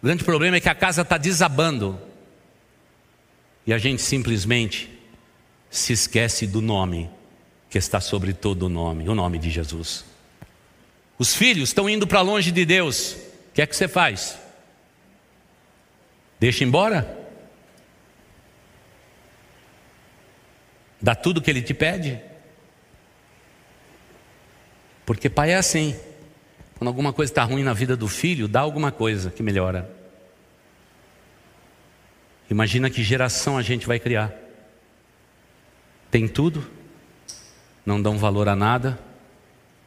[0.00, 2.00] O grande problema é que a casa está desabando
[3.66, 4.90] e a gente simplesmente
[5.70, 7.10] se esquece do nome
[7.68, 10.04] que está sobre todo o nome, o nome de Jesus.
[11.18, 14.38] Os filhos estão indo para longe de Deus, o que é que você faz?
[16.38, 17.16] Deixa embora?
[21.02, 22.20] Dá tudo que ele te pede?
[25.04, 25.98] Porque pai é assim.
[26.78, 29.90] Quando alguma coisa está ruim na vida do filho, dá alguma coisa que melhora.
[32.48, 34.32] Imagina que geração a gente vai criar.
[36.08, 36.64] Tem tudo,
[37.84, 38.98] não dão valor a nada,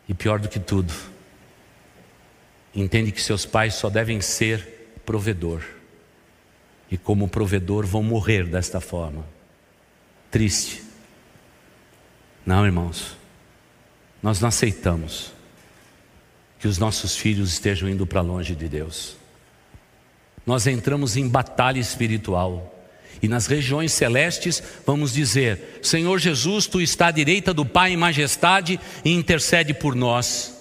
[0.08, 0.93] e pior do que tudo,
[2.75, 5.63] entende que seus pais só devem ser provedor
[6.91, 9.25] e, como provedor, vão morrer desta forma.
[10.30, 10.84] Triste.
[12.45, 13.15] Não, irmãos,
[14.21, 15.32] nós não aceitamos
[16.62, 19.15] que os nossos filhos estejam indo para longe de Deus.
[20.45, 22.67] Nós entramos em batalha espiritual.
[23.21, 27.97] E nas regiões celestes vamos dizer: Senhor Jesus, tu está à direita do Pai em
[27.97, 30.60] majestade e intercede por nós.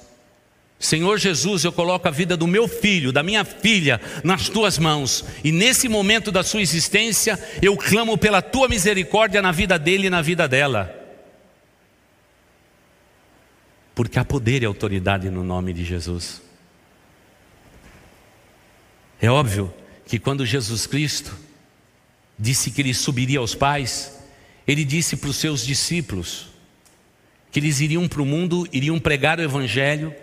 [0.79, 5.23] Senhor Jesus, eu coloco a vida do meu filho, da minha filha, nas tuas mãos,
[5.45, 10.11] e nesse momento da sua existência, eu clamo pela tua misericórdia na vida dele e
[10.11, 11.00] na vida dela.
[14.01, 16.41] Porque há poder e autoridade no nome de Jesus.
[19.21, 19.71] É óbvio
[20.07, 21.37] que quando Jesus Cristo
[22.39, 24.19] disse que ele subiria aos pais,
[24.67, 26.49] ele disse para os seus discípulos
[27.53, 30.15] que eles iriam para o mundo, iriam pregar o Evangelho,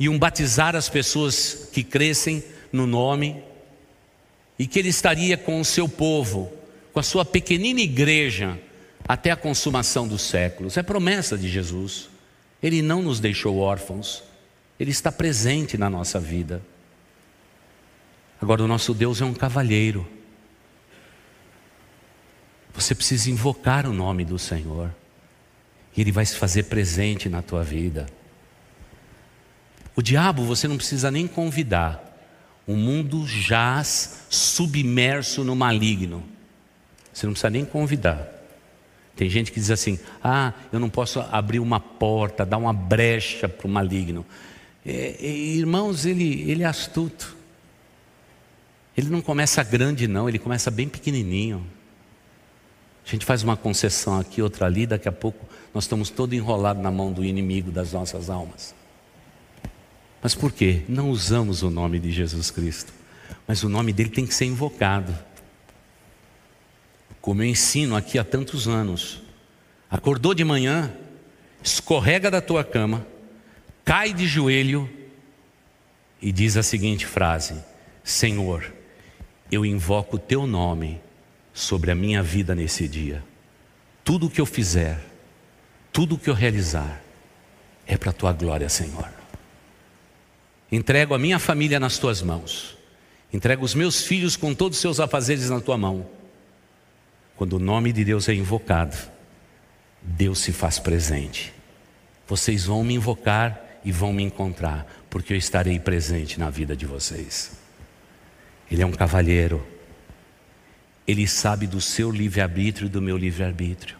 [0.00, 3.42] iam batizar as pessoas que crescem no nome,
[4.58, 6.50] e que ele estaria com o seu povo,
[6.94, 8.58] com a sua pequenina igreja,
[9.06, 10.78] até a consumação dos séculos.
[10.78, 12.08] É promessa de Jesus.
[12.62, 14.22] Ele não nos deixou órfãos,
[14.78, 16.62] ele está presente na nossa vida.
[18.40, 20.06] Agora, o nosso Deus é um cavalheiro.
[22.72, 24.94] Você precisa invocar o nome do Senhor,
[25.96, 28.06] e Ele vai se fazer presente na tua vida.
[29.96, 32.04] O diabo você não precisa nem convidar.
[32.64, 36.22] O mundo jaz submerso no maligno.
[37.12, 38.37] Você não precisa nem convidar.
[39.18, 43.48] Tem gente que diz assim: ah, eu não posso abrir uma porta, dar uma brecha
[43.48, 44.24] para o maligno.
[44.86, 47.36] É, é, irmãos, ele, ele é astuto.
[48.96, 51.66] Ele não começa grande, não, ele começa bem pequenininho.
[53.04, 56.80] A gente faz uma concessão aqui, outra ali, daqui a pouco nós estamos todo enrolados
[56.80, 58.72] na mão do inimigo das nossas almas.
[60.22, 60.82] Mas por quê?
[60.88, 62.92] Não usamos o nome de Jesus Cristo,
[63.48, 65.12] mas o nome dele tem que ser invocado.
[67.28, 69.20] Como eu ensino aqui há tantos anos.
[69.90, 70.90] Acordou de manhã,
[71.62, 73.06] escorrega da tua cama,
[73.84, 74.88] cai de joelho
[76.22, 77.62] e diz a seguinte frase:
[78.02, 78.72] Senhor,
[79.52, 81.02] eu invoco o teu nome
[81.52, 83.22] sobre a minha vida nesse dia.
[84.02, 84.98] Tudo o que eu fizer,
[85.92, 87.02] tudo o que eu realizar,
[87.86, 89.10] é para a tua glória, Senhor.
[90.72, 92.78] Entrego a minha família nas tuas mãos.
[93.30, 96.16] Entrego os meus filhos com todos os seus afazeres na tua mão.
[97.38, 98.96] Quando o nome de Deus é invocado,
[100.02, 101.54] Deus se faz presente.
[102.26, 106.84] Vocês vão me invocar e vão me encontrar, porque eu estarei presente na vida de
[106.84, 107.52] vocês.
[108.68, 109.64] Ele é um cavalheiro.
[111.06, 113.96] Ele sabe do seu livre-arbítrio e do meu livre-arbítrio.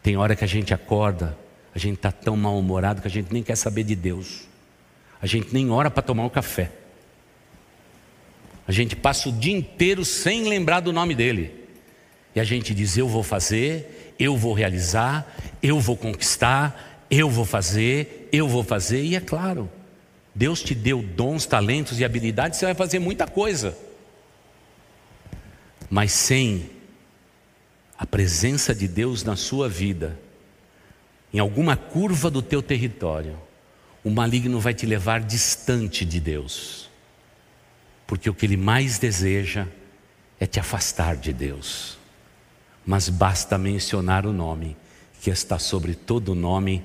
[0.00, 1.36] Tem hora que a gente acorda,
[1.74, 4.42] a gente está tão mal-humorado que a gente nem quer saber de Deus.
[5.20, 6.70] A gente nem ora para tomar o café.
[8.68, 11.65] A gente passa o dia inteiro sem lembrar do nome dele.
[12.36, 15.26] E a gente diz: Eu vou fazer, eu vou realizar,
[15.62, 19.02] eu vou conquistar, eu vou fazer, eu vou fazer.
[19.02, 19.70] E é claro,
[20.34, 23.76] Deus te deu dons, talentos e habilidades, você vai fazer muita coisa.
[25.88, 26.68] Mas sem
[27.98, 30.18] a presença de Deus na sua vida,
[31.32, 33.38] em alguma curva do teu território,
[34.04, 36.90] o maligno vai te levar distante de Deus,
[38.06, 39.66] porque o que ele mais deseja
[40.38, 41.95] é te afastar de Deus.
[42.86, 44.76] Mas basta mencionar o nome,
[45.20, 46.84] que está sobre todo nome,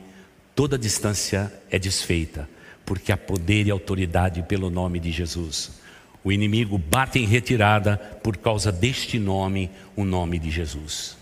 [0.55, 2.49] toda distância é desfeita,
[2.83, 5.79] porque há poder e autoridade pelo nome de Jesus.
[6.23, 11.17] O inimigo bate em retirada por causa deste nome, o nome de Jesus.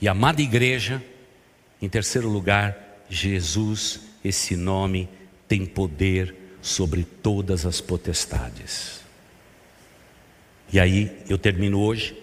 [0.00, 1.02] E amada igreja,
[1.80, 5.08] em terceiro lugar, Jesus, esse nome
[5.46, 9.00] tem poder sobre todas as potestades.
[10.70, 12.14] E aí eu termino hoje,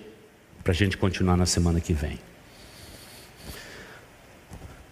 [0.66, 2.20] para a gente continuar na semana que vem.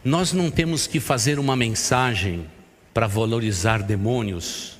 [0.05, 2.47] Nós não temos que fazer uma mensagem
[2.93, 4.78] para valorizar demônios,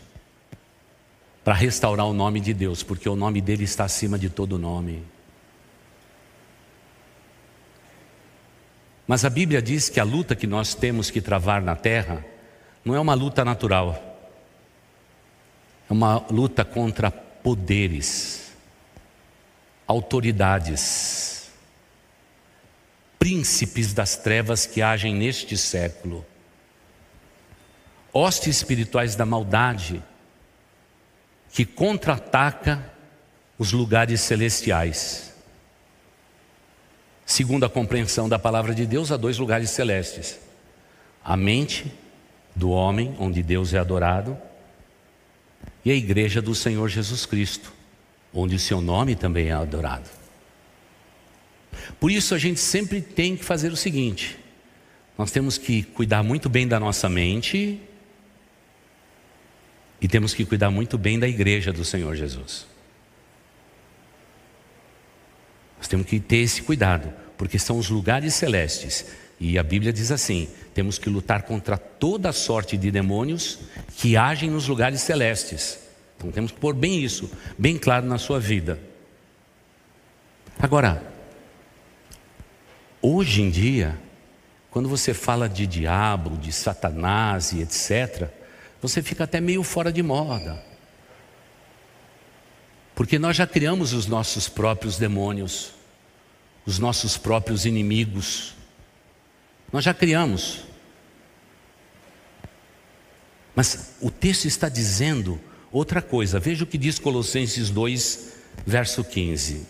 [1.44, 5.02] para restaurar o nome de Deus, porque o nome dele está acima de todo nome.
[9.08, 12.24] Mas a Bíblia diz que a luta que nós temos que travar na terra
[12.86, 14.30] não é uma luta natural,
[15.90, 18.43] é uma luta contra poderes,
[19.88, 21.52] autoridades,
[23.20, 26.26] príncipes das trevas que agem neste século,
[28.12, 30.04] hostes espirituais da maldade
[31.52, 32.92] que contra-ataca
[33.58, 35.34] os lugares celestiais.
[37.26, 40.40] Segundo a compreensão da palavra de Deus, há dois lugares celestes:
[41.24, 41.94] a mente
[42.56, 44.38] do homem, onde Deus é adorado,
[45.86, 47.72] e a igreja do Senhor Jesus Cristo,
[48.34, 50.10] onde o seu nome também é adorado.
[52.00, 54.38] Por isso a gente sempre tem que fazer o seguinte:
[55.18, 57.80] nós temos que cuidar muito bem da nossa mente
[60.02, 62.66] e temos que cuidar muito bem da igreja do Senhor Jesus.
[65.78, 69.06] Nós temos que ter esse cuidado, porque são os lugares celestes.
[69.40, 73.60] E a Bíblia diz assim: temos que lutar contra toda sorte de demônios
[73.98, 75.83] que agem nos lugares celestes.
[76.24, 78.80] Então temos que pôr bem isso, bem claro na sua vida.
[80.58, 81.04] Agora,
[83.02, 84.00] hoje em dia,
[84.72, 88.30] quando você fala de diabo, de Satanás e etc.,
[88.82, 90.64] você fica até meio fora de moda.
[92.96, 95.74] Porque nós já criamos os nossos próprios demônios,
[96.66, 98.56] os nossos próprios inimigos.
[99.72, 100.62] Nós já criamos.
[103.54, 105.42] Mas o texto está dizendo
[105.74, 106.40] outra coisa.
[106.40, 108.34] Veja o que diz Colossenses 2,
[108.66, 109.66] verso 15.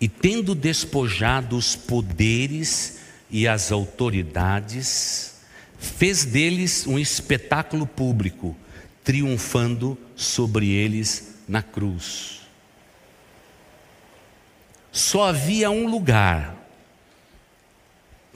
[0.00, 5.34] E tendo despojado os poderes e as autoridades,
[5.76, 8.56] fez deles um espetáculo público,
[9.02, 12.38] triunfando sobre eles na cruz.
[14.92, 16.56] Só havia um lugar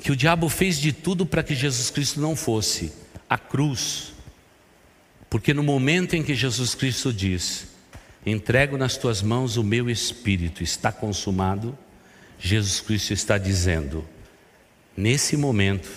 [0.03, 2.93] que o diabo fez de tudo para que Jesus Cristo não fosse
[3.31, 4.12] a cruz.
[5.33, 7.67] Porque no momento em que Jesus Cristo diz:
[8.27, 11.77] Entrego nas tuas mãos o meu espírito, está consumado,
[12.39, 14.07] Jesus Cristo está dizendo:
[14.95, 15.89] Nesse momento,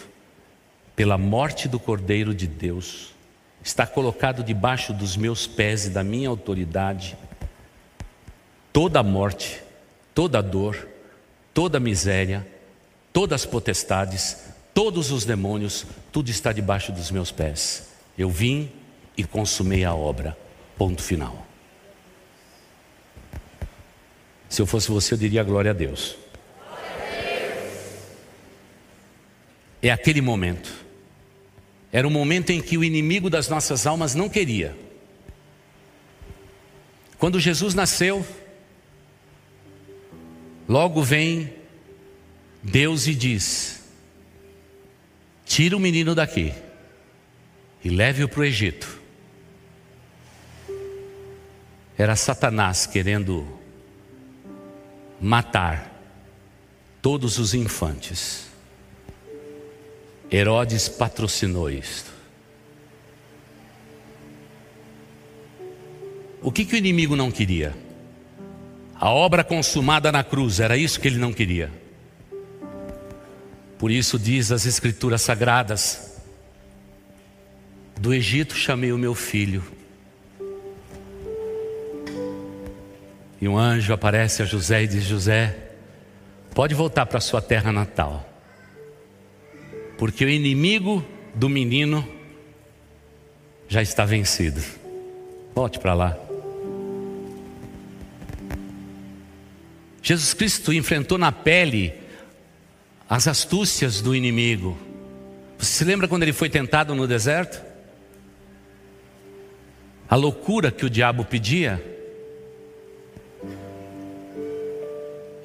[0.96, 3.14] pela morte do Cordeiro de Deus,
[3.62, 7.18] está colocado debaixo dos meus pés e da minha autoridade
[8.72, 9.62] toda a morte,
[10.14, 10.88] toda a dor,
[11.54, 12.48] toda a miséria,
[13.12, 17.90] todas as potestades, todos os demônios, tudo está debaixo dos meus pés.
[18.18, 18.72] Eu vim
[19.18, 20.38] e consumei a obra.
[20.78, 21.46] Ponto final.
[24.50, 26.16] Se eu fosse você, eu diria glória a Deus.
[29.82, 30.86] É aquele momento
[31.96, 34.76] era um momento em que o inimigo das nossas almas não queria.
[37.18, 38.28] Quando Jesus nasceu,
[40.68, 41.54] logo vem
[42.62, 43.82] Deus e diz:
[45.46, 46.54] Tira o menino daqui
[47.82, 49.02] e leve-o para o Egito.
[51.98, 53.48] Era Satanás querendo
[55.20, 55.94] matar
[57.02, 58.48] todos os infantes.
[60.30, 62.12] Herodes patrocinou isto.
[66.42, 67.76] O que, que o inimigo não queria?
[68.96, 71.72] A obra consumada na cruz, era isso que ele não queria.
[73.80, 76.22] Por isso diz as escrituras sagradas:
[78.00, 79.64] Do Egito chamei o meu filho.
[83.46, 85.56] E um anjo aparece a José e diz: José,
[86.56, 88.36] pode voltar para sua terra natal
[89.98, 92.08] porque o inimigo do menino
[93.68, 94.62] já está vencido.
[95.54, 96.18] Volte para lá.
[100.02, 101.94] Jesus Cristo enfrentou na pele
[103.10, 104.78] as astúcias do inimigo.
[105.58, 107.64] Você se lembra quando ele foi tentado no deserto?
[110.08, 111.95] A loucura que o diabo pedia.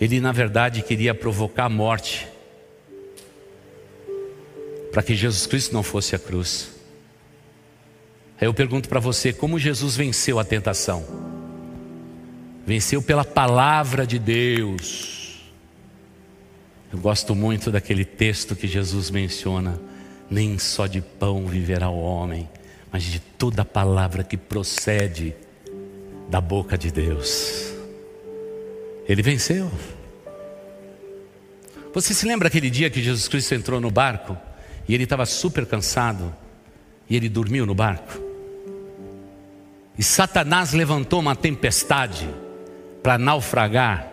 [0.00, 2.26] Ele na verdade queria provocar a morte,
[4.90, 6.70] para que Jesus Cristo não fosse a cruz.
[8.40, 11.04] Aí eu pergunto para você: como Jesus venceu a tentação?
[12.66, 15.40] Venceu pela palavra de Deus.
[16.92, 19.78] Eu gosto muito daquele texto que Jesus menciona:
[20.30, 22.48] nem só de pão viverá o homem,
[22.90, 25.34] mas de toda palavra que procede
[26.30, 27.79] da boca de Deus.
[29.08, 29.70] Ele venceu.
[31.92, 34.38] Você se lembra aquele dia que Jesus Cristo entrou no barco
[34.86, 36.34] e ele estava super cansado
[37.08, 38.20] e ele dormiu no barco?
[39.98, 42.28] E Satanás levantou uma tempestade
[43.02, 44.10] para naufragar,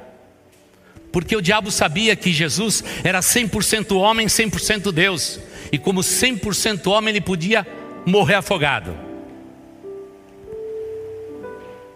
[1.11, 5.39] porque o diabo sabia que Jesus era 100% homem, 100% Deus,
[5.71, 7.65] e como 100% homem ele podia
[8.05, 9.06] morrer afogado.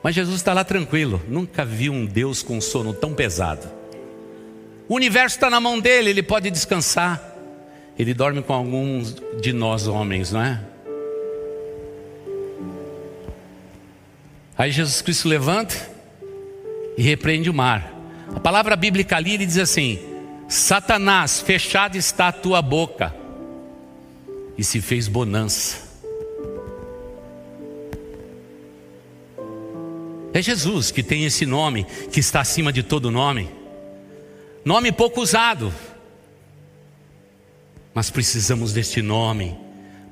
[0.04, 3.68] Mas Jesus está lá tranquilo, nunca vi um Deus com sono tão pesado.
[4.89, 7.30] O universo está na mão dele, ele pode descansar.
[7.97, 10.60] Ele dorme com alguns de nós homens, não é?
[14.58, 15.76] Aí Jesus Cristo levanta
[16.97, 17.93] e repreende o mar.
[18.36, 19.99] A palavra bíblica ali ele diz assim:
[20.47, 23.16] Satanás, fechada está a tua boca.
[24.58, 25.91] E se fez bonança.
[30.34, 33.49] É Jesus que tem esse nome, que está acima de todo nome.
[34.63, 35.73] Nome pouco usado.
[37.93, 39.57] Mas precisamos deste nome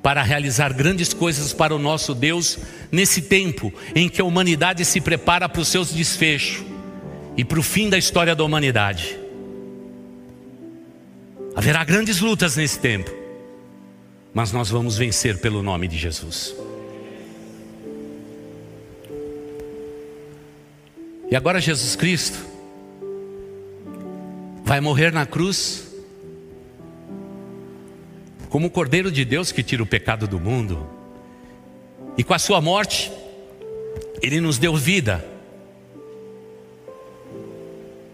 [0.02, 2.58] para realizar grandes coisas para o nosso Deus
[2.92, 6.66] nesse tempo em que a humanidade se prepara para os seus desfechos
[7.38, 9.18] e para o fim da história da humanidade.
[11.56, 13.12] Haverá grandes lutas nesse tempo,
[14.34, 16.56] mas nós vamos vencer pelo nome de Jesus.
[21.32, 22.40] E agora Jesus Cristo
[24.64, 25.90] vai morrer na cruz
[28.50, 30.88] como o Cordeiro de Deus que tira o pecado do mundo.
[32.18, 33.12] E com a sua morte,
[34.22, 35.24] ele nos deu vida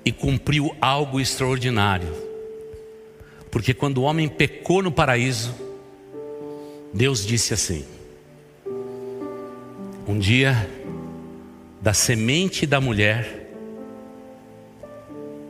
[0.04, 2.14] e cumpriu algo extraordinário.
[3.50, 5.56] Porque quando o homem pecou no paraíso,
[6.94, 7.86] Deus disse assim:
[10.06, 10.70] Um dia,
[11.86, 13.48] da semente da mulher,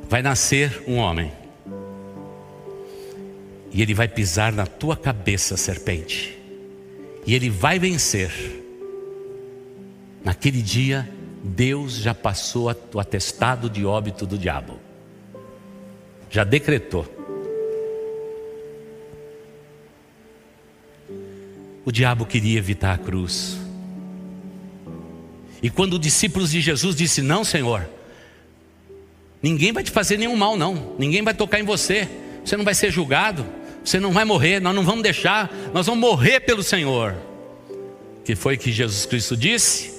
[0.09, 1.31] vai nascer um homem
[3.71, 6.38] e ele vai pisar na tua cabeça, serpente,
[7.25, 8.33] e ele vai vencer.
[10.25, 11.09] Naquele dia,
[11.41, 14.77] Deus já passou o atestado de óbito do diabo,
[16.29, 17.07] já decretou.
[21.86, 23.64] O diabo queria evitar a cruz.
[25.61, 27.87] E quando os discípulos de Jesus disse: "Não, Senhor,
[29.41, 30.95] ninguém vai te fazer nenhum mal não.
[30.97, 32.07] Ninguém vai tocar em você.
[32.43, 33.45] Você não vai ser julgado.
[33.85, 37.15] Você não vai morrer, nós não vamos deixar, nós vamos morrer pelo Senhor.
[38.25, 39.93] Que foi que Jesus Cristo disse?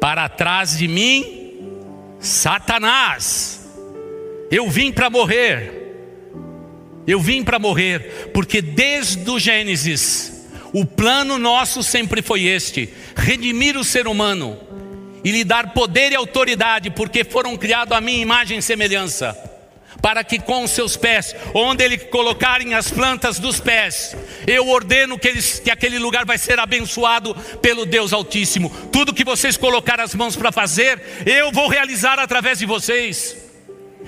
[0.00, 1.58] Para trás de mim,
[2.20, 3.68] Satanás.
[4.52, 5.72] Eu vim para morrer.
[7.04, 13.76] Eu vim para morrer, porque desde o Gênesis, o plano nosso sempre foi este: redimir
[13.76, 14.58] o ser humano
[15.24, 19.36] e lhe dar poder e autoridade, porque foram criados a minha imagem e semelhança
[20.00, 25.26] para que com seus pés, onde ele colocarem as plantas dos pés, eu ordeno que,
[25.26, 28.70] eles, que aquele lugar vai ser abençoado pelo Deus Altíssimo.
[28.92, 33.36] Tudo que vocês colocar as mãos para fazer, eu vou realizar através de vocês.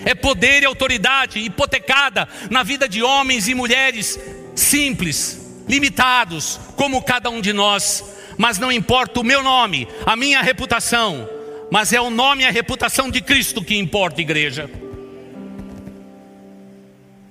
[0.05, 4.21] É poder e autoridade hipotecada na vida de homens e mulheres
[4.55, 8.05] simples, limitados, como cada um de nós.
[8.39, 11.29] Mas não importa o meu nome, a minha reputação,
[11.71, 14.71] mas é o nome e a reputação de Cristo que importa, igreja.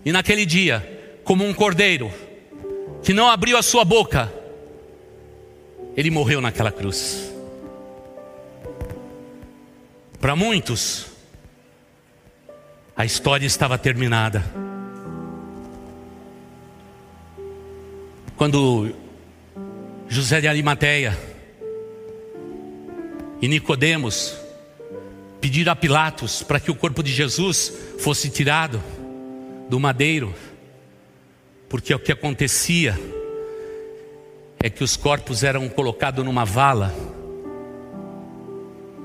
[0.03, 2.11] E naquele dia, como um cordeiro
[3.01, 4.31] que não abriu a sua boca,
[5.95, 7.31] ele morreu naquela cruz.
[10.19, 11.07] Para muitos,
[12.95, 14.43] a história estava terminada.
[18.35, 18.93] Quando
[20.09, 21.17] José de Arimateia
[23.41, 24.35] e Nicodemos
[25.41, 28.81] pediram a Pilatos para que o corpo de Jesus fosse tirado,
[29.69, 30.33] do madeiro,
[31.67, 32.97] porque o que acontecia
[34.59, 36.93] é que os corpos eram colocados numa vala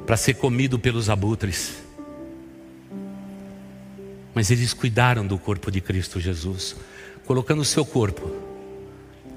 [0.06, 1.82] para ser comido pelos abutres.
[4.34, 6.76] Mas eles cuidaram do corpo de Cristo Jesus,
[7.26, 8.30] colocando o seu corpo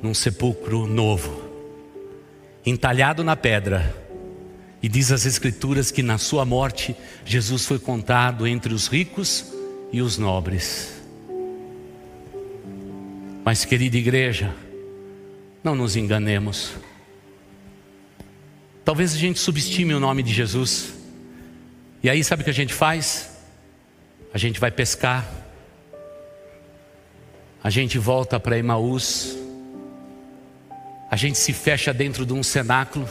[0.02, 1.45] num sepulcro novo,
[2.66, 3.94] entalhado na pedra
[4.82, 6.96] E diz as Escrituras que na sua morte,
[7.26, 9.52] Jesus foi contado entre os ricos
[9.92, 10.94] e os nobres.
[13.44, 14.54] Mas, querida igreja,
[15.64, 16.74] não nos enganemos.
[18.84, 20.94] Talvez a gente subestime o nome de Jesus.
[22.04, 23.32] E aí, sabe o que a gente faz?
[24.32, 25.26] A gente vai pescar,
[27.64, 29.36] a gente volta para Emaús,
[31.16, 33.08] a gente se fecha dentro de um cenáculo,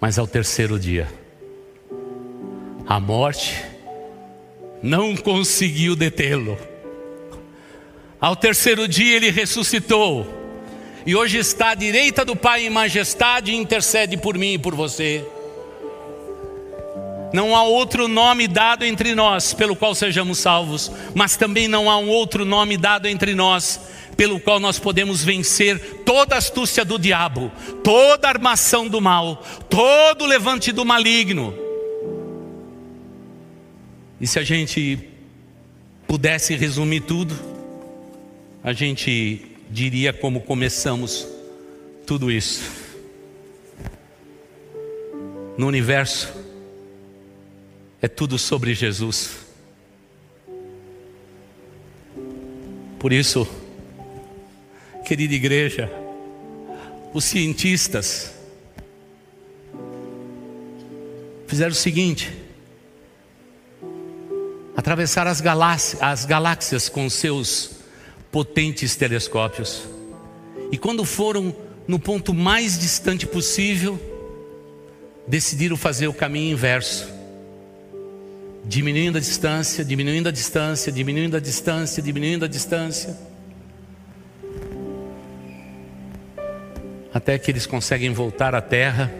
[0.00, 1.06] mas ao terceiro dia,
[2.86, 3.62] a morte
[4.82, 6.56] não conseguiu detê-lo.
[8.18, 10.26] Ao terceiro dia ele ressuscitou,
[11.04, 14.74] e hoje está à direita do Pai em majestade e intercede por mim e por
[14.74, 15.22] você.
[17.32, 21.96] Não há outro nome dado entre nós pelo qual sejamos salvos, mas também não há
[21.96, 23.80] um outro nome dado entre nós
[24.16, 27.50] pelo qual nós podemos vencer toda astúcia do diabo,
[27.82, 31.54] toda armação do mal, todo levante do maligno.
[34.20, 34.98] E se a gente
[36.06, 37.34] pudesse resumir tudo,
[38.62, 41.26] a gente diria como começamos
[42.06, 42.62] tudo isso.
[45.56, 46.41] No universo,
[48.02, 49.30] é tudo sobre Jesus.
[52.98, 53.46] Por isso,
[55.04, 55.88] querida igreja,
[57.14, 58.32] os cientistas
[61.46, 62.32] fizeram o seguinte:
[64.76, 67.76] atravessaram as galáxias, as galáxias com seus
[68.32, 69.84] potentes telescópios.
[70.72, 71.54] E quando foram
[71.86, 74.00] no ponto mais distante possível,
[75.28, 77.21] decidiram fazer o caminho inverso
[78.64, 83.16] diminuindo a distância, diminuindo a distância, diminuindo a distância, diminuindo a distância.
[87.12, 89.12] Até que eles conseguem voltar à terra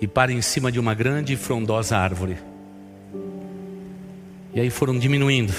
[0.00, 2.36] e param em cima de uma grande e frondosa árvore.
[4.54, 5.54] E aí foram diminuindo,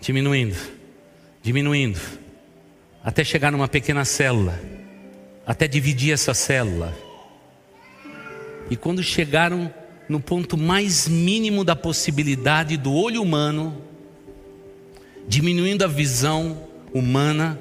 [0.00, 0.56] diminuindo,
[1.42, 1.98] diminuindo,
[3.02, 4.60] até chegar numa pequena célula,
[5.46, 6.94] até dividir essa célula.
[8.68, 9.72] E quando chegaram
[10.10, 13.80] no ponto mais mínimo da possibilidade do olho humano,
[15.28, 17.56] diminuindo a visão humana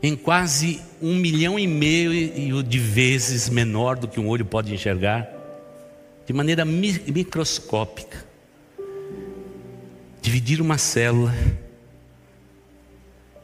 [0.00, 5.28] em quase um milhão e meio de vezes menor do que um olho pode enxergar,
[6.24, 8.24] de maneira microscópica.
[10.22, 11.34] Dividir uma célula,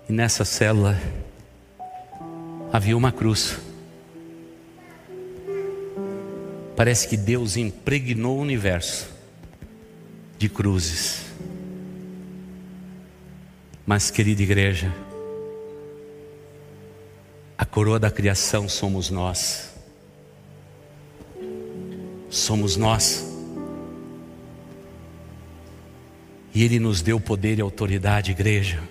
[0.08, 0.96] e nessa célula
[2.72, 3.69] havia uma cruz.
[6.80, 9.06] Parece que Deus impregnou o universo
[10.38, 11.26] de cruzes.
[13.84, 14.90] Mas, querida igreja,
[17.58, 19.74] a coroa da criação somos nós.
[22.30, 23.26] Somos nós.
[26.54, 28.82] E Ele nos deu poder e autoridade, igreja.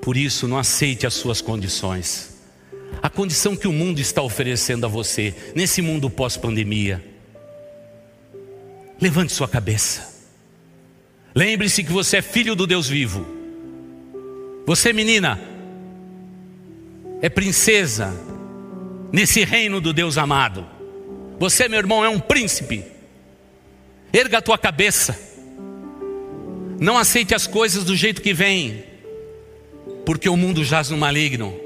[0.00, 2.31] Por isso, não aceite as suas condições
[3.02, 7.02] a condição que o mundo está oferecendo a você nesse mundo pós-pandemia.
[9.00, 10.22] Levante sua cabeça.
[11.34, 13.26] Lembre-se que você é filho do Deus vivo.
[14.64, 15.40] Você, menina,
[17.20, 18.14] é princesa
[19.12, 20.64] nesse reino do Deus amado.
[21.40, 22.84] Você, meu irmão, é um príncipe.
[24.12, 25.18] Erga a tua cabeça.
[26.78, 28.84] Não aceite as coisas do jeito que vem,
[30.06, 31.61] porque o mundo jaz no maligno.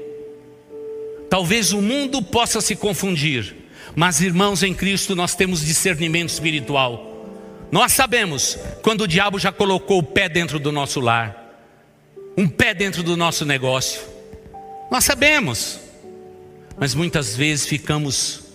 [1.29, 3.55] Talvez o mundo possa se confundir,
[3.95, 7.25] mas irmãos em Cristo nós temos discernimento espiritual.
[7.71, 11.53] Nós sabemos quando o diabo já colocou o pé dentro do nosso lar,
[12.37, 14.01] um pé dentro do nosso negócio.
[14.89, 15.79] Nós sabemos,
[16.77, 18.45] mas muitas vezes ficamos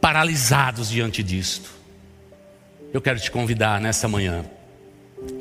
[0.00, 1.70] paralisados diante disto.
[2.92, 4.44] Eu quero te convidar nessa manhã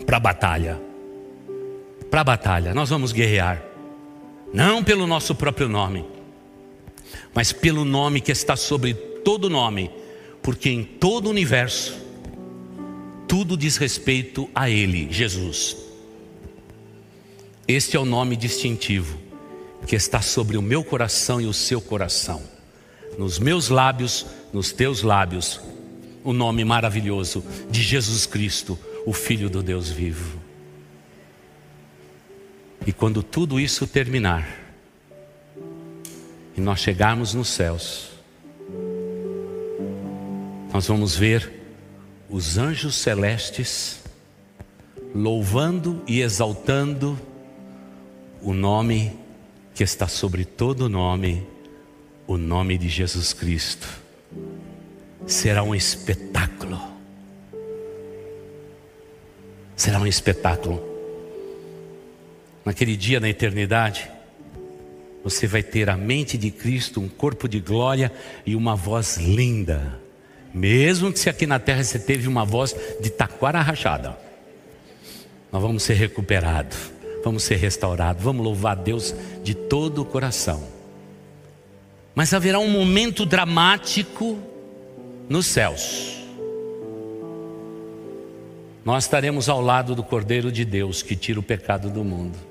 [0.06, 0.80] para a batalha.
[2.12, 3.62] Para a batalha, nós vamos guerrear,
[4.52, 6.19] não pelo nosso próprio nome
[7.34, 9.92] mas pelo nome que está sobre todo nome,
[10.42, 11.94] porque em todo o universo
[13.28, 15.78] tudo diz respeito a Ele, Jesus.
[17.68, 19.20] Este é o nome distintivo
[19.86, 22.42] que está sobre o meu coração e o seu coração,
[23.18, 25.62] nos meus lábios, nos teus lábios,
[26.24, 30.40] o nome maravilhoso de Jesus Cristo, o Filho do Deus vivo.
[32.86, 34.69] E quando tudo isso terminar,
[36.60, 38.10] e nós chegarmos nos céus,
[40.74, 41.50] nós vamos ver
[42.30, 44.04] os anjos celestes
[45.16, 47.18] louvando e exaltando
[48.42, 49.18] o nome
[49.74, 51.48] que está sobre todo nome,
[52.28, 53.88] o nome de Jesus Cristo.
[55.26, 56.78] Será um espetáculo.
[59.78, 60.84] Será um espetáculo.
[62.66, 64.12] Naquele dia na eternidade,
[65.24, 68.12] você vai ter a mente de Cristo, um corpo de glória
[68.46, 70.00] e uma voz linda.
[70.54, 74.18] Mesmo que se aqui na terra você teve uma voz de taquara rachada,
[75.52, 76.78] nós vamos ser recuperados,
[77.24, 79.14] vamos ser restaurados, vamos louvar a Deus
[79.44, 80.64] de todo o coração.
[82.16, 84.38] Mas haverá um momento dramático
[85.28, 86.18] nos céus.
[88.84, 92.49] Nós estaremos ao lado do Cordeiro de Deus que tira o pecado do mundo.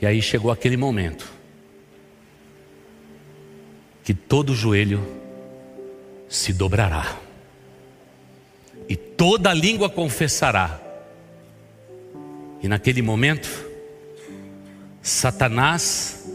[0.00, 1.30] E aí chegou aquele momento
[4.04, 5.06] que todo joelho
[6.28, 7.18] se dobrará
[8.88, 10.80] e toda língua confessará.
[12.62, 13.48] E naquele momento,
[15.02, 16.26] Satanás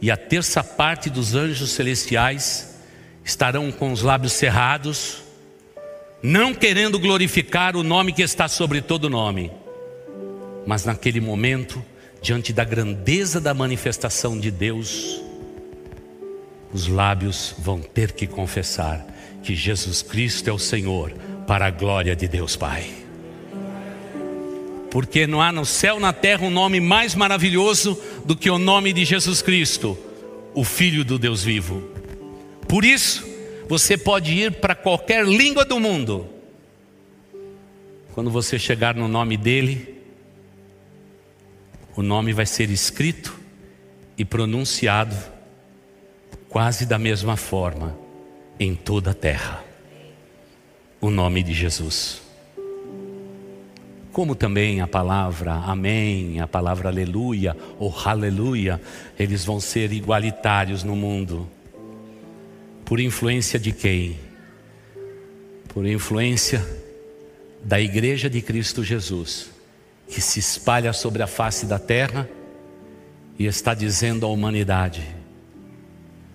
[0.00, 2.76] e a terça parte dos anjos celestiais
[3.24, 5.22] estarão com os lábios cerrados,
[6.22, 9.50] não querendo glorificar o nome que está sobre todo nome.
[10.66, 11.84] Mas naquele momento,
[12.26, 15.22] diante da grandeza da manifestação de Deus,
[16.74, 19.06] os lábios vão ter que confessar
[19.44, 21.12] que Jesus Cristo é o Senhor,
[21.46, 22.90] para a glória de Deus Pai.
[24.90, 28.92] Porque não há no céu, na terra, um nome mais maravilhoso do que o nome
[28.92, 29.96] de Jesus Cristo,
[30.52, 31.80] o Filho do Deus vivo.
[32.66, 33.24] Por isso,
[33.68, 36.26] você pode ir para qualquer língua do mundo.
[38.14, 39.95] Quando você chegar no nome dele,
[41.96, 43.40] o nome vai ser escrito
[44.18, 45.16] e pronunciado
[46.46, 47.98] quase da mesma forma
[48.60, 49.64] em toda a terra.
[51.00, 52.20] O nome de Jesus.
[54.12, 58.80] Como também a palavra amém, a palavra aleluia ou aleluia,
[59.18, 61.48] eles vão ser igualitários no mundo.
[62.84, 64.18] Por influência de quem?
[65.68, 66.66] Por influência
[67.62, 69.55] da igreja de Cristo Jesus
[70.08, 72.28] que se espalha sobre a face da terra
[73.38, 75.02] e está dizendo à humanidade: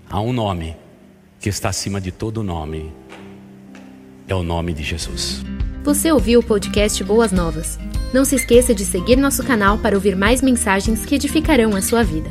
[0.10, 0.76] há um nome
[1.40, 2.92] que está acima de todo nome,
[4.28, 5.44] é o nome de Jesus.
[5.84, 7.80] Você ouviu o podcast Boas Novas?
[8.14, 12.04] Não se esqueça de seguir nosso canal para ouvir mais mensagens que edificarão a sua
[12.04, 12.30] vida.